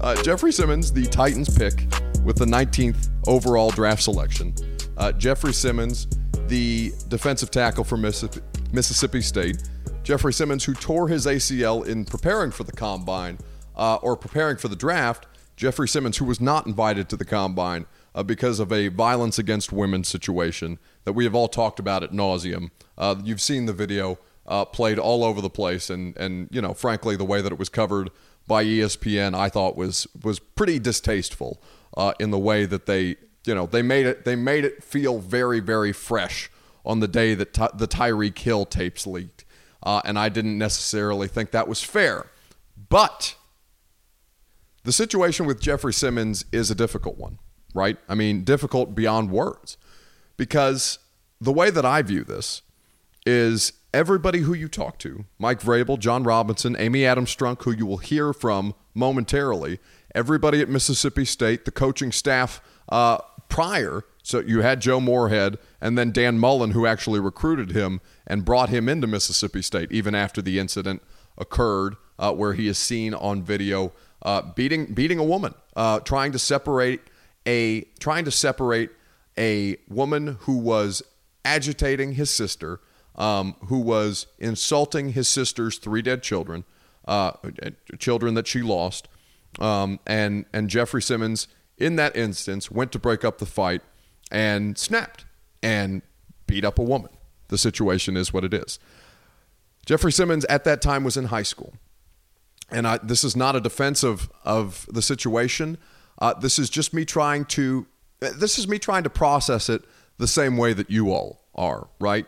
[0.00, 1.86] uh, Jeffery Simmons, the Titans pick
[2.24, 4.54] with the 19th overall draft selection.
[4.96, 6.06] Uh, Jeffery Simmons,
[6.50, 9.62] the defensive tackle for Mississippi, State.
[10.02, 13.38] Jeffery Simmons, who tore his ACL in preparing for the combine
[13.76, 15.26] uh, or preparing for the draft.
[15.56, 19.72] Jeffery Simmons, who was not invited to the combine uh, because of a violence against
[19.72, 22.70] women situation that we have all talked about at nauseum.
[22.98, 26.74] Uh, you've seen the video uh, played all over the place, and and you know,
[26.74, 28.10] frankly, the way that it was covered
[28.48, 31.62] by ESPN, I thought was was pretty distasteful
[31.96, 35.18] uh, in the way that they you know they made it they made it feel
[35.18, 36.50] very very fresh
[36.84, 39.44] on the day that ty- the Tyreek Hill tapes leaked,
[39.82, 42.30] uh, and I didn't necessarily think that was fair,
[42.88, 43.36] but.
[44.82, 47.38] The situation with Jeffery Simmons is a difficult one,
[47.74, 47.98] right?
[48.08, 49.76] I mean, difficult beyond words
[50.38, 50.98] because
[51.38, 52.62] the way that I view this
[53.26, 57.86] is everybody who you talk to, Mike Vrabel, Jon Robinson, Amy Adams Strunk, who you
[57.86, 59.78] will hear from momentarily,
[60.14, 63.18] everybody at Mississippi State, the coaching staff uh,
[63.50, 64.04] prior.
[64.22, 68.70] So you had Joe Moorhead and then Dan Mullen, who actually recruited him and brought
[68.70, 71.02] him into Mississippi State, even after the incident
[71.36, 73.92] occurred, uh, where he is seen on video
[74.22, 77.00] uh, beating beating a woman, uh, trying to separate
[77.46, 78.90] a trying to separate
[79.38, 81.02] a woman who was
[81.44, 82.80] agitating his sister,
[83.16, 86.64] um, who was insulting his sister's three dead children,
[87.06, 87.32] uh,
[87.98, 89.08] children that she lost,
[89.58, 91.48] um, and and Jeffery Simmons
[91.80, 93.82] in that instance went to break up the fight
[94.30, 95.24] and snapped
[95.62, 96.02] and
[96.46, 97.10] beat up a woman.
[97.48, 98.78] The situation is what it is.
[99.86, 101.74] Jeffery Simmons at that time was in high school,
[102.70, 105.78] and I, this is not a defense of of the situation.
[106.18, 107.86] Uh, this is just me trying to
[108.20, 109.82] this is me trying to process it
[110.18, 112.26] the same way that you all are, right?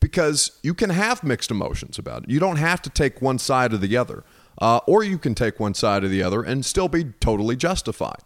[0.00, 2.30] Because you can have mixed emotions about it.
[2.30, 4.24] You don't have to take one side or the other,
[4.62, 8.22] uh, or you can take one side or the other and still be totally justified.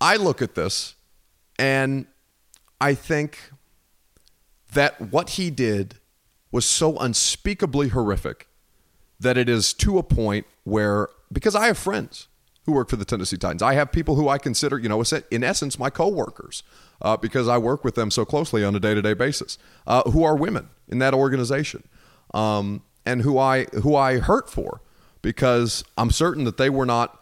[0.00, 0.94] I look at this
[1.58, 2.06] and
[2.80, 3.50] I think
[4.72, 5.96] that what he did
[6.52, 8.48] was so unspeakably horrific
[9.20, 12.28] that it is to a point where, because I have friends
[12.68, 13.62] who work for the Tennessee Titans.
[13.62, 16.62] I have people who I consider, you know, in essence, my coworkers,
[17.00, 20.02] uh, because I work with them so closely on a day to day basis, uh,
[20.10, 21.82] who are women in that organization,
[22.34, 24.82] um, and who I who I hurt for,
[25.22, 27.17] because I'm certain that they were not.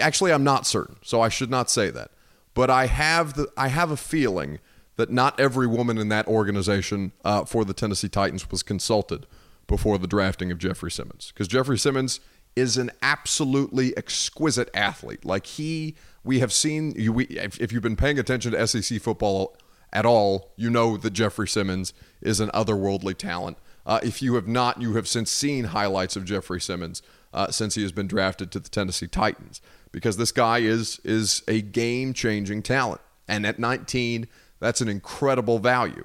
[0.00, 2.10] Actually, I'm not certain, so I should not say that.
[2.54, 4.58] But I have the I have a feeling
[4.96, 9.26] that not every woman in that organization uh, for the Tennessee Titans was consulted
[9.66, 12.20] before the drafting of Jeffery Simmons, because Jeffery Simmons
[12.56, 15.24] is an absolutely exquisite athlete.
[15.24, 17.12] Like he, we have seen you.
[17.12, 19.56] We, if, if you've been paying attention to SEC football
[19.92, 23.56] at all, you know that Jeffery Simmons is an otherworldly talent.
[23.86, 27.02] Uh, if you have not, you have since seen highlights of Jeffery Simmons
[27.32, 29.60] uh, since he has been drafted to the Tennessee Titans.
[29.92, 34.28] because this guy is is a game changing talent, and at 19,
[34.60, 36.04] that's an incredible value.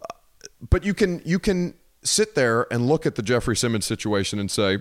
[0.00, 0.06] Uh,
[0.68, 4.50] but you can you can sit there and look at the Jeffery Simmons situation and
[4.50, 4.78] say,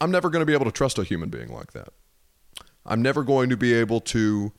[0.00, 1.88] I'm never going to be able to trust a human being like that.
[2.84, 4.52] I'm never going to be able to.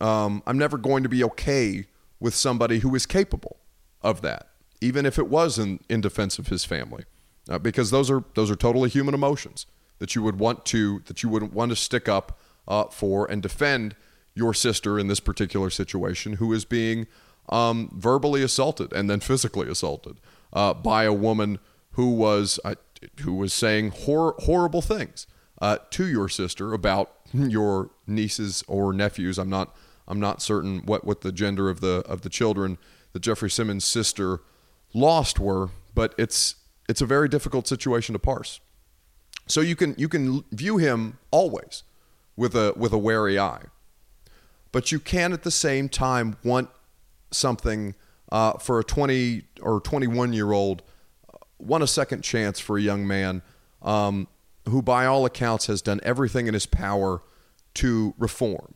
[0.00, 1.86] Um, I'm never going to be okay
[2.20, 3.58] with somebody who is capable
[4.02, 7.04] of that, even if it was in, in defense of his family,
[7.48, 9.66] uh, because those are those are totally human emotions
[9.98, 12.38] that you would want to that you would want to stick up
[12.68, 13.94] uh, for and defend
[14.34, 17.06] your sister in this particular situation, who is being
[17.48, 20.18] um, verbally assaulted and then physically assaulted
[20.52, 21.58] uh, by a woman
[21.92, 22.74] who was uh,
[23.22, 25.26] who was saying hor- horrible things
[25.60, 29.38] uh, to your sister about your nieces or nephews.
[29.38, 29.74] I'm not
[30.06, 32.78] I'm not certain what, what the gender of the of the children
[33.12, 34.40] that Jeffery Simmons' sister
[34.92, 36.56] lost were, but it's
[36.88, 38.60] it's a very difficult situation to parse.
[39.46, 41.84] So you can you can view him always
[42.36, 43.64] with a with a wary eye,
[44.72, 46.68] but you can at the same time want
[47.30, 47.94] something
[48.32, 50.82] uh, for a 20 or 21 year old,
[51.58, 53.42] want a second chance for a young man
[53.82, 54.26] um,
[54.68, 57.22] who, by all accounts, has done everything in his power
[57.74, 58.74] to reform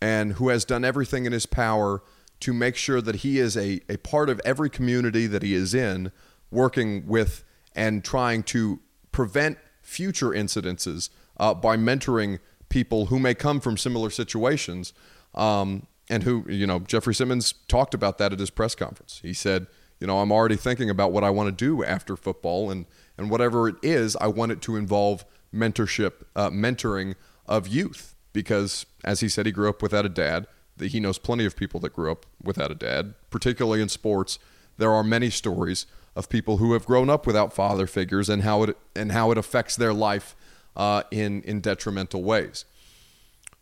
[0.00, 2.02] and who has done everything in his power
[2.40, 5.74] to make sure that he is a, a part of every community that he is
[5.74, 6.12] in,
[6.50, 7.44] working with
[7.74, 8.80] and trying to
[9.12, 12.38] prevent future incidences uh, by mentoring
[12.68, 14.92] people who may come from similar situations.
[15.34, 19.20] Um, and who, you know, Jeffery Simmons talked about that at his press conference.
[19.22, 19.66] He said,
[20.00, 22.86] you know, I'm already thinking about what I want to do after football, and,
[23.16, 25.24] and whatever it is, I want it to involve
[25.54, 27.14] mentorship, uh, mentoring
[27.46, 30.46] of youth because, as he said, he grew up without a dad.
[30.80, 34.38] He knows plenty of people that grew up without a dad, particularly in sports.
[34.78, 38.62] There are many stories of people who have grown up without father figures and how
[38.64, 40.34] it and how it affects their life
[40.76, 42.64] uh, in in detrimental ways.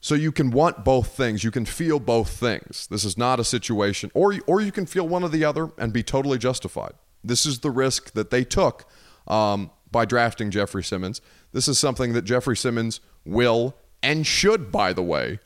[0.01, 1.43] So you can want both things.
[1.43, 2.87] You can feel both things.
[2.87, 5.93] This is not a situation, or or you can feel one or the other and
[5.93, 6.95] be totally justified.
[7.25, 8.89] This is the risk that they took
[9.27, 11.21] um, by drafting Jeffery Simmons.
[11.53, 15.41] This is something that Jeffery Simmons will and should, by the way,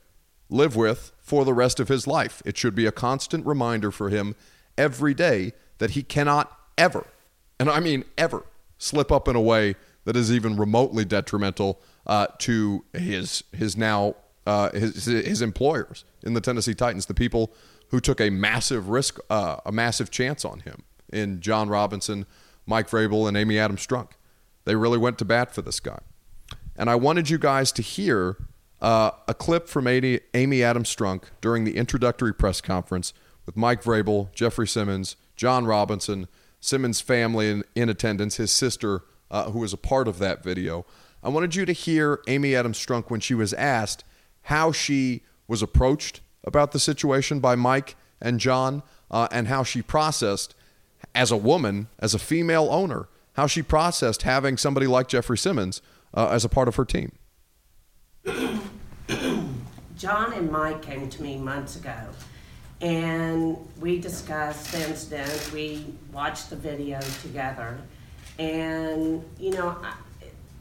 [0.51, 2.43] live with for the rest of his life.
[2.45, 4.35] It should be a constant reminder for him
[4.77, 7.07] every day that he cannot ever,
[7.59, 8.45] and I mean ever,
[8.79, 14.17] slip up in a way that is even remotely detrimental uh, to his his now
[14.47, 17.53] uh, his his employers in the Tennessee Titans, the people
[17.89, 22.25] who took a massive risk, uh, a massive chance on him in Jon Robinson,
[22.67, 24.11] Mike Vrabel, and Amy Adams Strunk.
[24.65, 25.99] They really went to bat for this guy.
[26.77, 28.37] And I wanted you guys to hear
[28.81, 33.13] uh, a clip from Amy, Amy Adams Strunk during the introductory press conference
[33.51, 36.29] with Mike Vrabel, Jeffery Simmons, Jon Robinson,
[36.61, 40.87] Simmons' family in, in attendance, his sister, uh, who was a part of that video.
[41.21, 44.05] I wanted you to hear Amy Adams Strunk when she was asked
[44.43, 49.83] how she was approached about the situation by Mike and Jon uh, and how she
[49.83, 50.55] processed
[51.13, 55.83] as a woman, as a female owner, how she processed having somebody like Jeffery Simmons
[56.15, 57.11] uh, as a part of her team.
[59.97, 61.97] Jon and Mike came to me months ago,
[62.81, 65.51] and we discussed the incident.
[65.53, 67.79] We watched the video together,
[68.39, 69.77] and you know,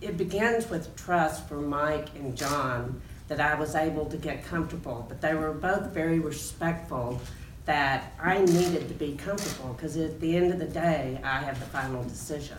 [0.01, 5.05] it begins with trust for Mike and Jon that I was able to get comfortable.
[5.07, 7.21] But they were both very respectful
[7.65, 11.59] that I needed to be comfortable because at the end of the day, I have
[11.59, 12.57] the final decision.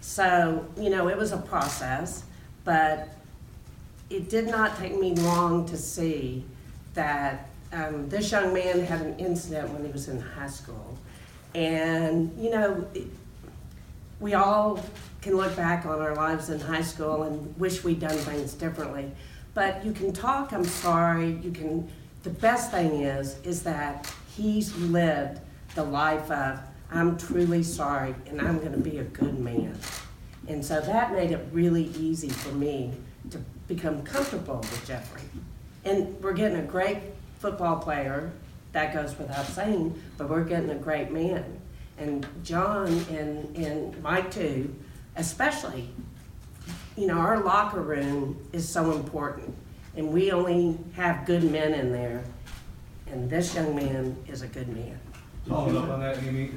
[0.00, 2.24] So, you know, it was a process,
[2.62, 3.08] but
[4.10, 6.44] it did not take me long to see
[6.94, 10.96] that um, this young man had an incident when he was in high school.
[11.54, 13.06] And, you know, it,
[14.20, 14.80] we all
[15.20, 19.10] can look back on our lives in high school and wish we'd done things differently.
[19.54, 21.88] But you can talk, I'm sorry, you can,
[22.22, 25.40] the best thing is, is that he's lived
[25.74, 26.60] the life of,
[26.92, 29.76] I'm truly sorry and I'm going to be a good man.
[30.46, 32.92] And so that made it really easy for me
[33.30, 35.22] to become comfortable with Jeffery.
[35.84, 36.98] And we're getting a great
[37.44, 38.32] football player,
[38.72, 41.44] that goes without saying, but we're getting a great man.
[41.98, 44.74] And Jon and, and Mike too,
[45.16, 45.90] especially,
[46.96, 49.54] you know, our locker room is so important.
[49.94, 52.24] And we only have good men in there.
[53.08, 54.98] And this young man is a good man.
[55.46, 56.50] Following up on that, Amy,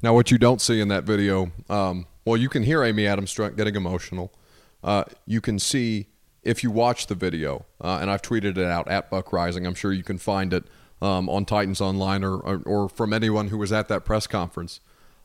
[0.00, 3.34] now, what you don't see in that video, um, well, you can hear Amy Adams
[3.34, 4.32] Strunk getting emotional.
[4.80, 6.06] Uh, you can see
[6.48, 9.74] if you watch the video, uh, and I've tweeted it out at Buck Reising, I'm
[9.74, 10.64] sure you can find it
[11.02, 14.80] um, on Titans Online or, or, or from anyone who was at that press conference.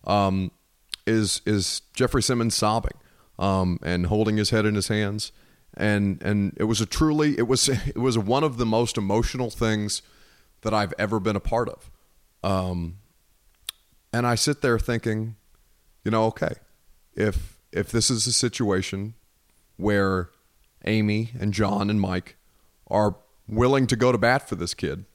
[0.05, 0.51] Um,
[1.05, 2.97] is is Jeffery Simmons sobbing
[3.38, 5.32] um, and holding his head in his hands
[5.76, 9.49] and and it was a truly it was it was one of the most emotional
[9.49, 10.01] things
[10.61, 11.91] that I've ever been a part of.
[12.43, 12.97] Um,
[14.11, 15.36] and I sit there thinking,
[16.03, 16.53] you know, okay,
[17.15, 19.15] if if this is a situation
[19.78, 20.30] where
[20.86, 22.36] Amy and Jon and Mike
[22.88, 23.16] are
[23.48, 25.06] willing to go to bat for this kid,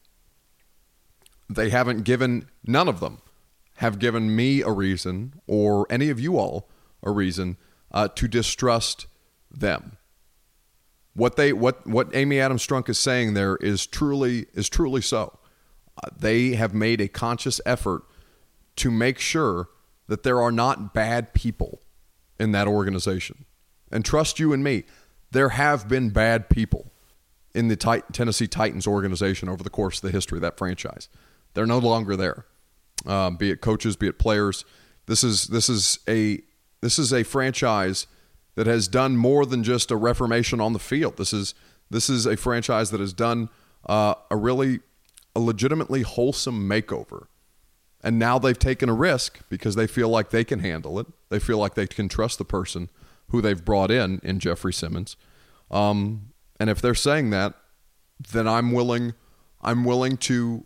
[1.48, 3.18] they haven't given none of them
[3.76, 6.68] have given me a reason or any of you all
[7.02, 7.56] a reason
[7.92, 9.06] uh, to distrust
[9.50, 9.96] them.
[11.14, 15.38] What they what what Amy Adams Strunk is saying there is truly is truly so.
[15.96, 18.02] Uh, they have made a conscious effort
[18.76, 19.68] to make sure
[20.06, 21.82] that there are not bad people
[22.38, 23.44] in that organization.
[23.90, 24.84] And trust you and me,
[25.30, 26.92] there have been bad people
[27.54, 27.76] in the
[28.12, 31.08] Tennessee Titans organization over the course of the history of that franchise.
[31.54, 32.46] They're no longer there,
[33.06, 34.64] um, be it coaches, be it players.
[35.06, 36.40] This is this is a
[36.80, 38.06] this is a franchise
[38.54, 41.16] that has done more than just a reformation on the field.
[41.16, 41.54] This is
[41.90, 43.48] this is a franchise that has done
[43.86, 44.80] uh, a really
[45.34, 47.26] a legitimately wholesome makeover
[48.02, 51.06] and now they've taken a risk because they feel like they can handle it.
[51.30, 52.90] They feel like they can trust the person
[53.28, 55.16] who they've brought in in Jeffery Simmons.
[55.70, 57.54] Um, and if they're saying that,
[58.32, 59.14] then I'm willing.
[59.60, 60.64] I'm willing to.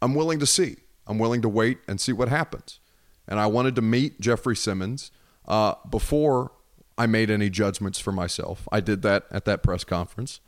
[0.00, 0.76] I'm willing to see.
[1.06, 2.80] I'm willing to wait and see what happens.
[3.26, 5.10] And I wanted to meet Jeffery Simmons
[5.46, 6.52] uh, before
[6.96, 8.68] I made any judgments for myself.
[8.70, 10.40] I did that at that press conference.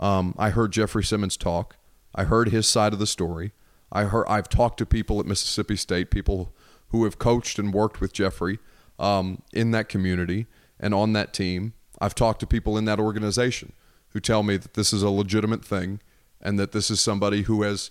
[0.00, 1.76] Um, I heard Jeffery Simmons talk.
[2.14, 3.52] I heard his side of the story.
[3.92, 6.54] I heard I've talked to people at Mississippi State, people
[6.88, 8.58] who have coached and worked with Jeffery
[8.98, 10.46] um, in that community
[10.78, 11.72] and on that team.
[12.00, 13.72] I've talked to people in that organization
[14.10, 16.00] who tell me that this is a legitimate thing
[16.40, 17.90] and that this is somebody who has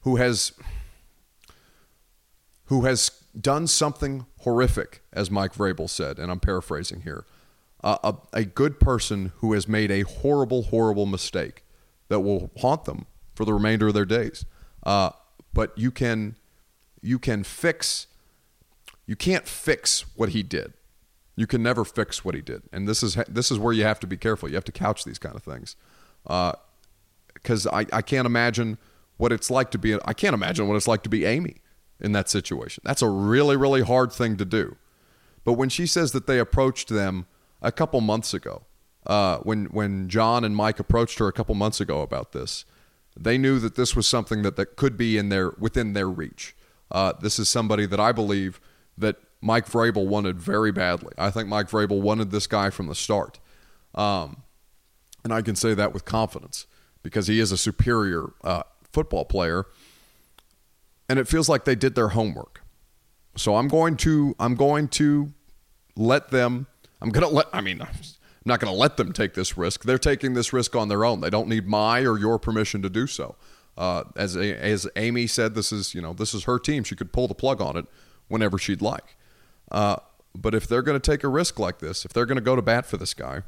[0.00, 0.52] who has
[2.66, 7.24] who has done something horrific, as Mike Vrabel said, and I'm paraphrasing here.
[7.82, 11.64] Uh, a, a good person who has made a horrible, horrible mistake
[12.08, 14.46] that will haunt them for the remainder of their days.
[14.84, 15.10] Uh,
[15.52, 16.36] but you can
[17.02, 18.06] you can fix
[19.06, 20.72] you can't fix what he did.
[21.36, 23.98] You can never fix what he did, and this is this is where you have
[24.00, 24.48] to be careful.
[24.48, 25.74] You have to couch these kind of things,
[26.22, 28.78] because uh, I I can't imagine
[29.16, 31.56] what it's like to be I can't imagine what it's like to be Amy
[32.00, 32.82] in that situation.
[32.84, 34.76] That's a really really hard thing to do.
[35.44, 37.26] But when she says that they approached them
[37.60, 38.62] a couple months ago,
[39.06, 42.64] uh, when when Jon and Mike approached her a couple months ago about this,
[43.18, 46.54] they knew that this was something that, that could be in their within their reach.
[46.90, 48.60] Uh, this is somebody that I believe
[48.96, 51.12] that Mike Vrabel wanted very badly.
[51.18, 53.38] I think Mike Vrabel wanted this guy from the start,
[53.94, 54.42] um,
[55.22, 56.66] and I can say that with confidence
[57.02, 59.66] because he is a superior uh, football player,
[61.10, 62.62] and it feels like they did their homework.
[63.36, 65.34] So I'm going to I'm going to
[65.94, 66.66] let them.
[67.02, 67.46] I'm going to let.
[67.52, 67.88] I mean, I'm
[68.46, 69.84] not going to let them take this risk.
[69.84, 71.20] They're taking this risk on their own.
[71.20, 73.36] They don't need my or your permission to do so.
[73.76, 76.82] Uh, as as Amy said, this is you know this is her team.
[76.82, 77.84] She could pull the plug on it
[78.28, 79.16] whenever she'd like.
[79.70, 79.96] Uh,
[80.36, 82.56] but if they're going to take a risk like this, if they're going to go
[82.56, 83.42] to bat for this guy,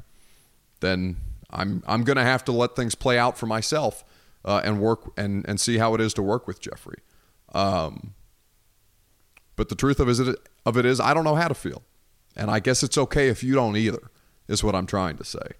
[0.79, 1.17] then
[1.49, 4.03] I'm I'm going to have to let things play out for myself
[4.45, 6.99] uh, and work and and see how it is to work with Jeffery.
[7.53, 8.13] Um,
[9.55, 11.83] but the truth of it, of it is, I don't know how to feel,
[12.35, 14.11] and I guess it's okay if you don't either
[14.47, 15.55] is what I'm trying to say.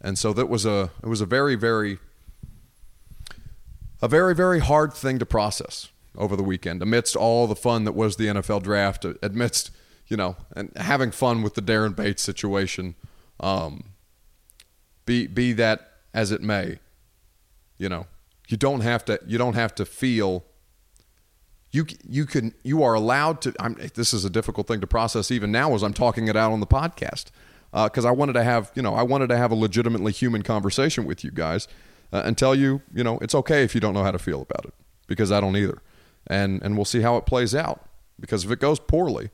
[0.00, 1.98] And so that was a it was a very very
[4.02, 7.92] a very very hard thing to process over the weekend amidst all the fun that
[7.92, 9.70] was the NFL draft amidst
[10.08, 12.94] you know and having fun with the Daren Bates situation
[13.40, 13.84] um,
[15.06, 16.78] be be that as it may
[17.78, 18.06] you know
[18.48, 20.44] you don't have to you don't have to feel
[21.70, 25.30] you you can you are allowed to I'm, this is a difficult thing to process
[25.30, 27.30] even now as I'm talking it out on the podcast
[27.74, 30.42] because uh, I wanted to have, you know, I wanted to have a legitimately human
[30.42, 31.66] conversation with you guys
[32.12, 34.42] uh, and tell you, you know, it's okay if you don't know how to feel
[34.42, 34.74] about it
[35.08, 35.82] because I don't either,
[36.28, 37.84] and and we'll see how it plays out
[38.20, 39.30] because if it goes poorly,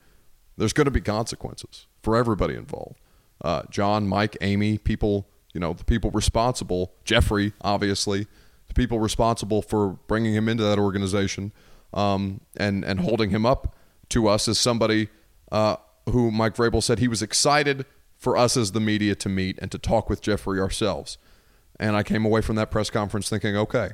[0.57, 3.01] there's going to be consequences for everybody involved.
[3.43, 8.27] Uh, Jon, Mike, Amy, people, you know, the people responsible, Jeffery, obviously,
[8.69, 11.53] the people responsible for bringing him into that organization
[11.93, 13.75] um, and and holding him up
[14.11, 15.09] to us as somebody
[15.51, 15.77] uh,
[16.09, 17.87] who Mike Vrabel said he was excited
[18.17, 21.19] for us as the media to meet and to talk with Jeffery ourselves.
[21.79, 23.91] And I came away from that press conference thinking, okay,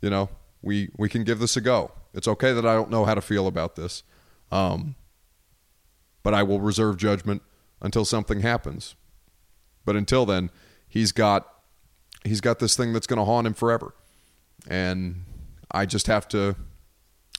[0.00, 0.28] you know,
[0.62, 1.92] we we can give this a go.
[2.14, 4.02] It's okay that I don't know how to feel about this,
[4.50, 4.94] um,
[6.28, 7.40] but I will reserve judgment
[7.80, 8.96] until something happens.
[9.86, 10.50] But until then,
[10.86, 11.48] he's got
[12.22, 13.94] he's got this thing that's going to haunt him forever,
[14.68, 15.24] and
[15.70, 16.54] I just have to,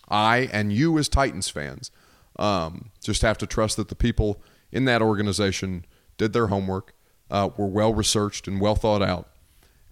[0.10, 1.92] I and you as Titans fans,
[2.40, 5.86] um, just have to trust that the people in that organization
[6.18, 6.96] did their homework,
[7.30, 9.30] uh, were well researched and well thought out,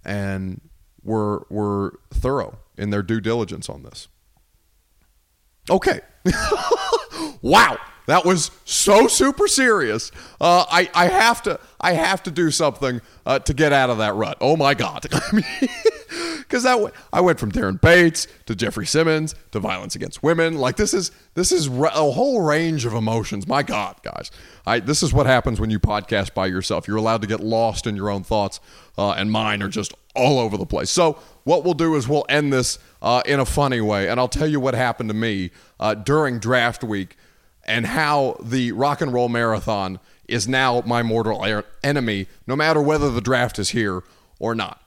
[0.04, 0.60] and
[1.04, 4.08] were were thorough in their due diligence on this.
[5.70, 6.00] Okay.
[7.42, 7.78] wow.
[8.08, 10.10] That was so super serious.
[10.40, 13.98] Uh, I, I have to I have to do something uh, to get out of
[13.98, 14.38] that rut.
[14.40, 15.06] Oh my god!
[16.38, 20.56] Because that w- I went from Daren Bates to Jeffery Simmons to violence against women.
[20.56, 23.46] Like this is this is a whole range of emotions.
[23.46, 24.30] My God, guys!
[24.66, 26.88] I this is what happens when you podcast by yourself.
[26.88, 28.60] You're allowed to get lost in your own thoughts,
[28.96, 30.88] uh, and mine are just all over the place.
[30.88, 34.28] So what we'll do is we'll end this uh, in a funny way, and I'll
[34.28, 37.18] tell you what happened to me uh, during draft week
[37.68, 43.10] and how the rock and roll marathon is now my mortal enemy, no matter whether
[43.10, 44.02] the draft is here
[44.38, 44.82] or not.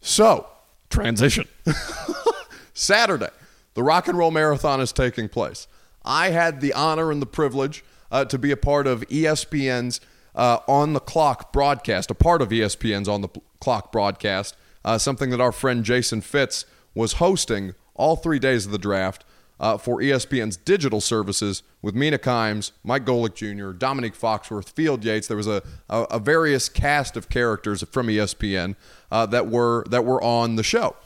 [0.00, 0.48] So,
[0.88, 1.46] transition.
[2.74, 3.28] Saturday,
[3.74, 5.68] the rock and roll marathon is taking place.
[6.04, 10.00] I had the honor and the privilege uh, to be a part of ESPN's
[10.34, 13.28] uh, On the Clock broadcast, a part of ESPN's On the
[13.60, 16.64] Clock broadcast, uh, something that our friend Jason Fitz
[16.94, 19.24] was hosting all three days of the draft
[19.62, 25.28] uh, for ESPN's digital services with Mina Kimes, Mike Golic Jr., Dominique Foxworth, Field Yates.
[25.28, 28.74] There was a, a, a various cast of characters from ESPN
[29.12, 30.96] uh, that were that were on the show.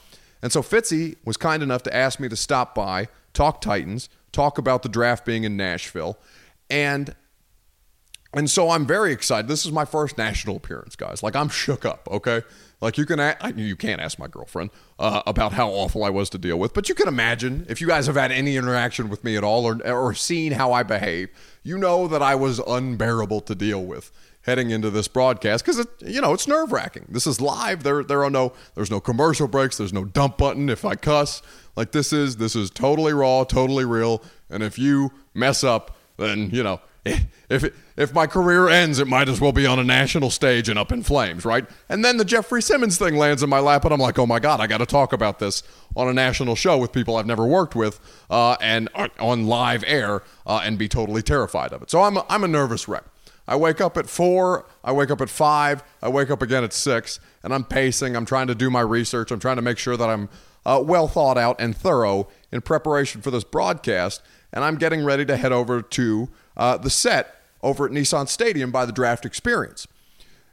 [0.42, 4.56] And so Fitzy was kind enough to ask me to stop by, talk Titans, talk
[4.56, 6.18] about the draft being in Nashville,
[6.70, 7.14] and
[8.32, 9.48] and so I'm very excited.
[9.48, 11.22] This is my first national appearance, guys.
[11.22, 12.08] Like I'm shook up.
[12.10, 12.40] Okay,
[12.80, 16.38] like you can, you can't ask my girlfriend uh, about how awful I was to
[16.38, 19.36] deal with, but you can imagine if you guys have had any interaction with me
[19.36, 21.30] at all or, or seen how I behave,
[21.62, 24.12] you know that I was unbearable to deal with
[24.42, 27.06] heading into this broadcast because it, you know, it's nerve wracking.
[27.08, 27.82] This is live.
[27.82, 29.76] There, there are no, there's no commercial breaks.
[29.76, 31.42] There's no dump button if I cuss.
[31.74, 34.22] Like this is, this is totally raw, totally real.
[34.48, 36.80] And if you mess up, then you know
[37.48, 37.64] if
[37.96, 40.92] if my career ends, it might as well be on a national stage and up
[40.92, 41.64] in flames, right?
[41.88, 44.38] And then the Jeffery Simmons thing lands in my lap, and I'm like, oh my
[44.38, 45.62] god, I got to talk about this
[45.94, 48.88] on a national show with people I've never worked with, uh, and
[49.18, 51.90] on live air, uh, and be totally terrified of it.
[51.90, 53.04] So I'm a, I'm a nervous wreck.
[53.48, 56.72] I wake up at four, I wake up at five, I wake up again at
[56.72, 58.16] six, and I'm pacing.
[58.16, 59.30] I'm trying to do my research.
[59.30, 60.28] I'm trying to make sure that I'm
[60.64, 64.20] uh, well thought out and thorough in preparation for this broadcast,
[64.52, 68.70] and I'm getting ready to head over to uh, the set over at Nissan Stadium
[68.70, 69.86] by the draft experience.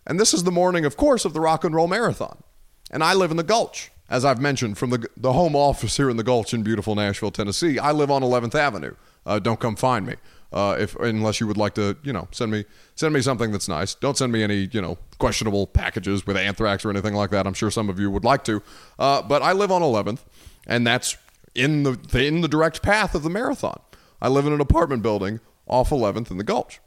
[0.06, 2.44] And this is the morning, of course, of the Rock and Roll Marathon.
[2.92, 6.10] And I live in the Gulch, as I've mentioned, from the, the home office here
[6.10, 7.80] in the Gulch in beautiful Nashville, Tennessee.
[7.80, 8.96] I live on 11th Avenue.
[9.26, 10.16] Uh, don't come find me.
[10.52, 13.68] Uh, if unless you would like to, you know, send me send me something that's
[13.68, 13.96] nice.
[13.96, 17.48] Don't send me any, you know, questionable packages with anthrax or anything like that.
[17.48, 18.62] I'm sure some of you would like to,
[19.00, 20.20] uh, but I live on 11th,
[20.68, 21.18] and that's
[21.56, 23.80] in the in the direct path of the marathon.
[24.22, 26.80] I live in an apartment building off 11th in the Gulch.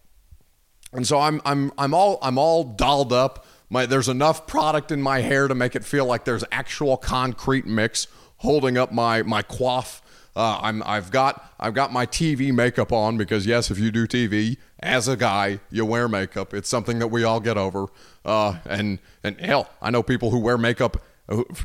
[0.93, 3.45] And so I'm I'm I'm all I'm all dolled up.
[3.69, 7.67] My there's enough product in my hair to make it feel like there's actual concrete
[7.67, 8.07] mix
[8.39, 10.01] holding up my my coif.
[10.37, 14.07] Uh, I'm I've got I've got my TV makeup on because yes, if you do
[14.07, 16.55] TV as a guy, you wear makeup.
[16.55, 17.87] It's something that we all get over.
[18.25, 21.03] Uh, and and hell, I know people who wear makeup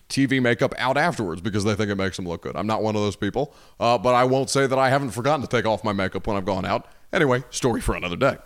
[0.09, 2.55] TV makeup out afterwards because they think it makes them look good.
[2.55, 5.41] I'm not one of those people, uh, but I won't say that I haven't forgotten
[5.41, 6.87] to take off my makeup when I've gone out.
[7.13, 8.37] Anyway, story for another day.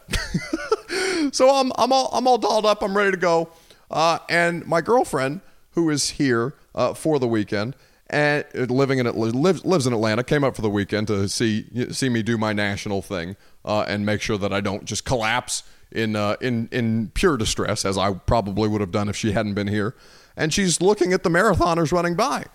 [1.31, 2.81] so I'm, I'm, all, I'm all dolled up.
[2.81, 3.49] I'm ready to go.
[3.91, 5.41] Uh, and my girlfriend,
[5.71, 7.75] who is here uh, for the weekend
[8.09, 12.09] and living in lives lives in Atlanta, came up for the weekend to see see
[12.09, 16.15] me do my national thing uh, and make sure that I don't just collapse in
[16.15, 19.67] uh, in in pure distress, as I probably would have done if she hadn't been
[19.67, 19.95] here
[20.37, 22.45] and she's looking at the marathoners running by.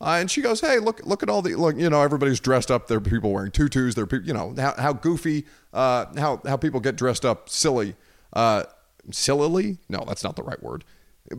[0.00, 1.04] Uh, and she goes, "Hey, look!
[1.04, 1.76] Look at all the look.
[1.76, 2.88] You know, everybody's dressed up.
[2.88, 3.94] There are people wearing tutus.
[3.94, 4.26] There are people.
[4.26, 5.44] You know how, how goofy.
[5.74, 7.96] Uh, how how people get dressed up silly.
[8.32, 8.64] Uh,
[9.10, 9.78] sillily?
[9.88, 10.84] No, that's not the right word.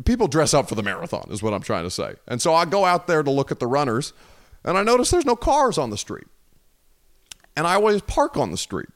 [0.06, 2.16] People dress up for the marathon is what I'm trying to say.
[2.28, 4.14] And so I go out there to look at the runners,
[4.64, 6.28] and I notice there's no cars on the street.
[7.58, 8.90] And I always park on the street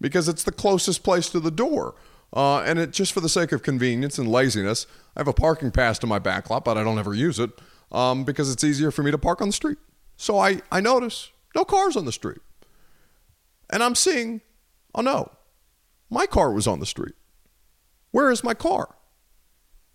[0.00, 1.94] because it's the closest place to the door.
[2.32, 5.70] Uh, and it just for the sake of convenience and laziness, I have a parking
[5.70, 7.50] pass to my back lot, but I don't ever use it
[7.92, 9.78] um, because it's easier for me to park on the street.
[10.16, 12.40] So I, I notice no cars on the street.
[13.70, 14.40] And I'm seeing,
[14.94, 15.30] oh no,
[16.08, 17.14] my car was on the street.
[18.10, 18.96] Where is my car?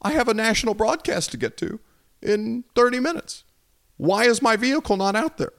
[0.02, 1.80] I have a national broadcast to get to
[2.22, 3.44] in 30 minutes.
[3.98, 5.54] Why is my vehicle not out there?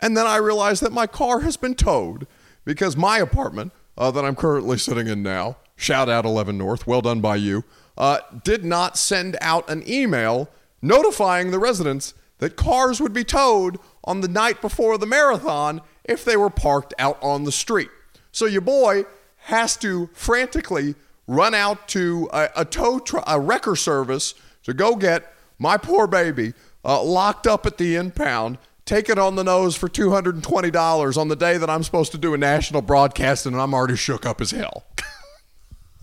[0.00, 2.26] And then I realize that my car has been towed
[2.64, 7.00] because my apartment uh, that I'm currently sitting in now, shout out 11 North, well
[7.00, 7.64] done by you,
[7.96, 10.50] uh, did not send out an email
[10.84, 16.24] notifying the residents that cars would be towed on the night before the marathon if
[16.24, 17.88] they were parked out on the street.
[18.32, 19.04] So your boy
[19.38, 20.94] has to frantically
[21.26, 24.34] run out to a, a tow tr- a wrecker service
[24.64, 26.52] to go get my poor baby
[26.84, 31.36] uh, locked up at the impound, take it on the nose for $220 on the
[31.36, 34.50] day that I'm supposed to do a national broadcast and I'm already shook up as
[34.50, 34.84] hell.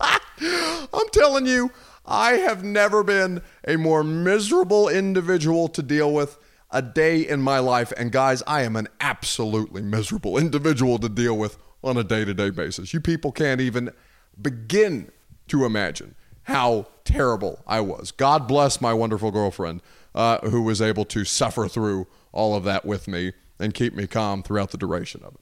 [0.00, 1.70] I'm telling you,
[2.04, 6.38] I have never been a more miserable individual to deal with
[6.70, 7.92] a day in my life.
[7.96, 12.34] And guys, I am an absolutely miserable individual to deal with on a day to
[12.34, 12.92] day basis.
[12.92, 13.90] You people can't even
[14.40, 15.10] begin
[15.48, 16.14] to imagine
[16.44, 18.10] how terrible I was.
[18.10, 19.82] God bless my wonderful girlfriend
[20.14, 24.06] uh, who was able to suffer through all of that with me and keep me
[24.06, 25.40] calm throughout the duration of it.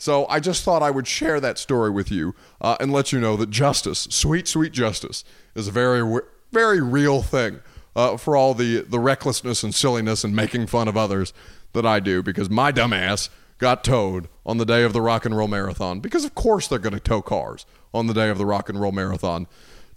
[0.00, 3.20] So I just thought I would share that story with you uh, and let you
[3.20, 5.24] know that justice, sweet, sweet justice,
[5.54, 7.60] is a very, very real thing
[7.94, 11.34] uh, for all the, the recklessness and silliness and making fun of others
[11.74, 13.28] that I do because my dumbass
[13.58, 16.78] got towed on the day of the rock and roll marathon because of course they're
[16.78, 19.46] going to tow cars on the day of the rock and roll marathon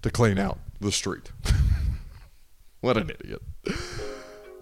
[0.02, 1.32] to clean out the street.
[2.82, 3.42] what an idiot.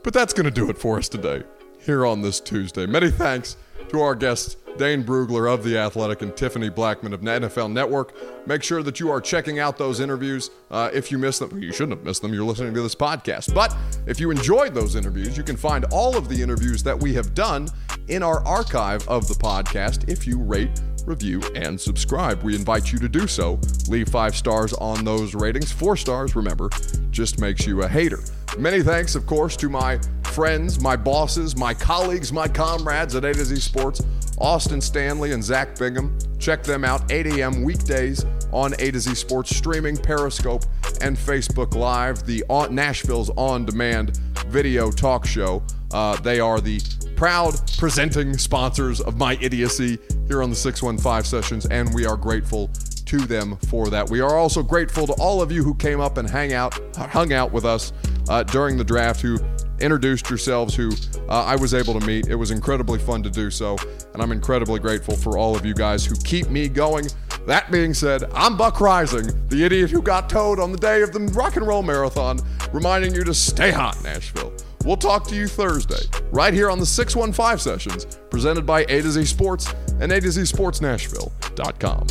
[0.04, 1.42] But that's going to do it for us today
[1.80, 2.86] here on this Tuesday.
[2.86, 3.58] Many thanks
[3.92, 8.16] to our guests, Dane Brugler of The Athletic and Tiffany Blackmon of NFL Network.
[8.48, 10.50] Make sure that you are checking out those interviews.
[10.70, 12.34] Uh, if you missed them, you shouldn't have missed them.
[12.34, 13.54] You're listening to this podcast.
[13.54, 13.76] But
[14.08, 17.34] if you enjoyed those interviews, you can find all of the interviews that we have
[17.34, 17.68] done
[18.08, 22.44] in our archive of the podcast if you rate review, and subscribe.
[22.44, 23.60] We invite you to do so.
[23.88, 25.72] Leave five stars on those ratings.
[25.72, 26.70] Four stars, remember,
[27.10, 28.20] just makes you a hater.
[28.58, 33.34] Many thanks, of course, to my friends, my bosses, my colleagues, my comrades at A
[33.34, 34.02] to Z Sports,
[34.38, 36.18] Austin Stanley and Zach Bingham.
[36.40, 37.64] Check them out 8 a.m.
[37.64, 40.64] weekdays on A to Z Sports streaming, Periscope,
[41.02, 44.18] and Facebook Live, the Nashville's on demand
[44.48, 45.64] video talk show.
[45.94, 46.80] Uh, they are the
[47.16, 52.70] proud presenting sponsors of my idiocy here on the 615 sessions, and we are grateful
[53.06, 54.10] to them for that.
[54.10, 57.34] We are also grateful to all of you who came up and hang out, hung
[57.34, 57.92] out with us
[58.30, 59.38] uh, during the draft, who
[59.82, 60.92] introduced yourselves, who
[61.28, 62.28] uh, I was able to meet.
[62.28, 63.78] It was incredibly fun to do so,
[64.14, 67.08] and I'm incredibly grateful for all of you guys who keep me going.
[67.48, 71.12] That being said, I'm Buck Reising, the idiot who got towed on the day of
[71.12, 72.40] the rock and roll marathon,
[72.72, 74.54] reminding you to stay hot, Nashville.
[74.84, 79.12] We'll talk to you Thursday, right here on the 615 sessions, presented by A to
[79.12, 82.08] Z Sports and A to Z Sports Nashville.com.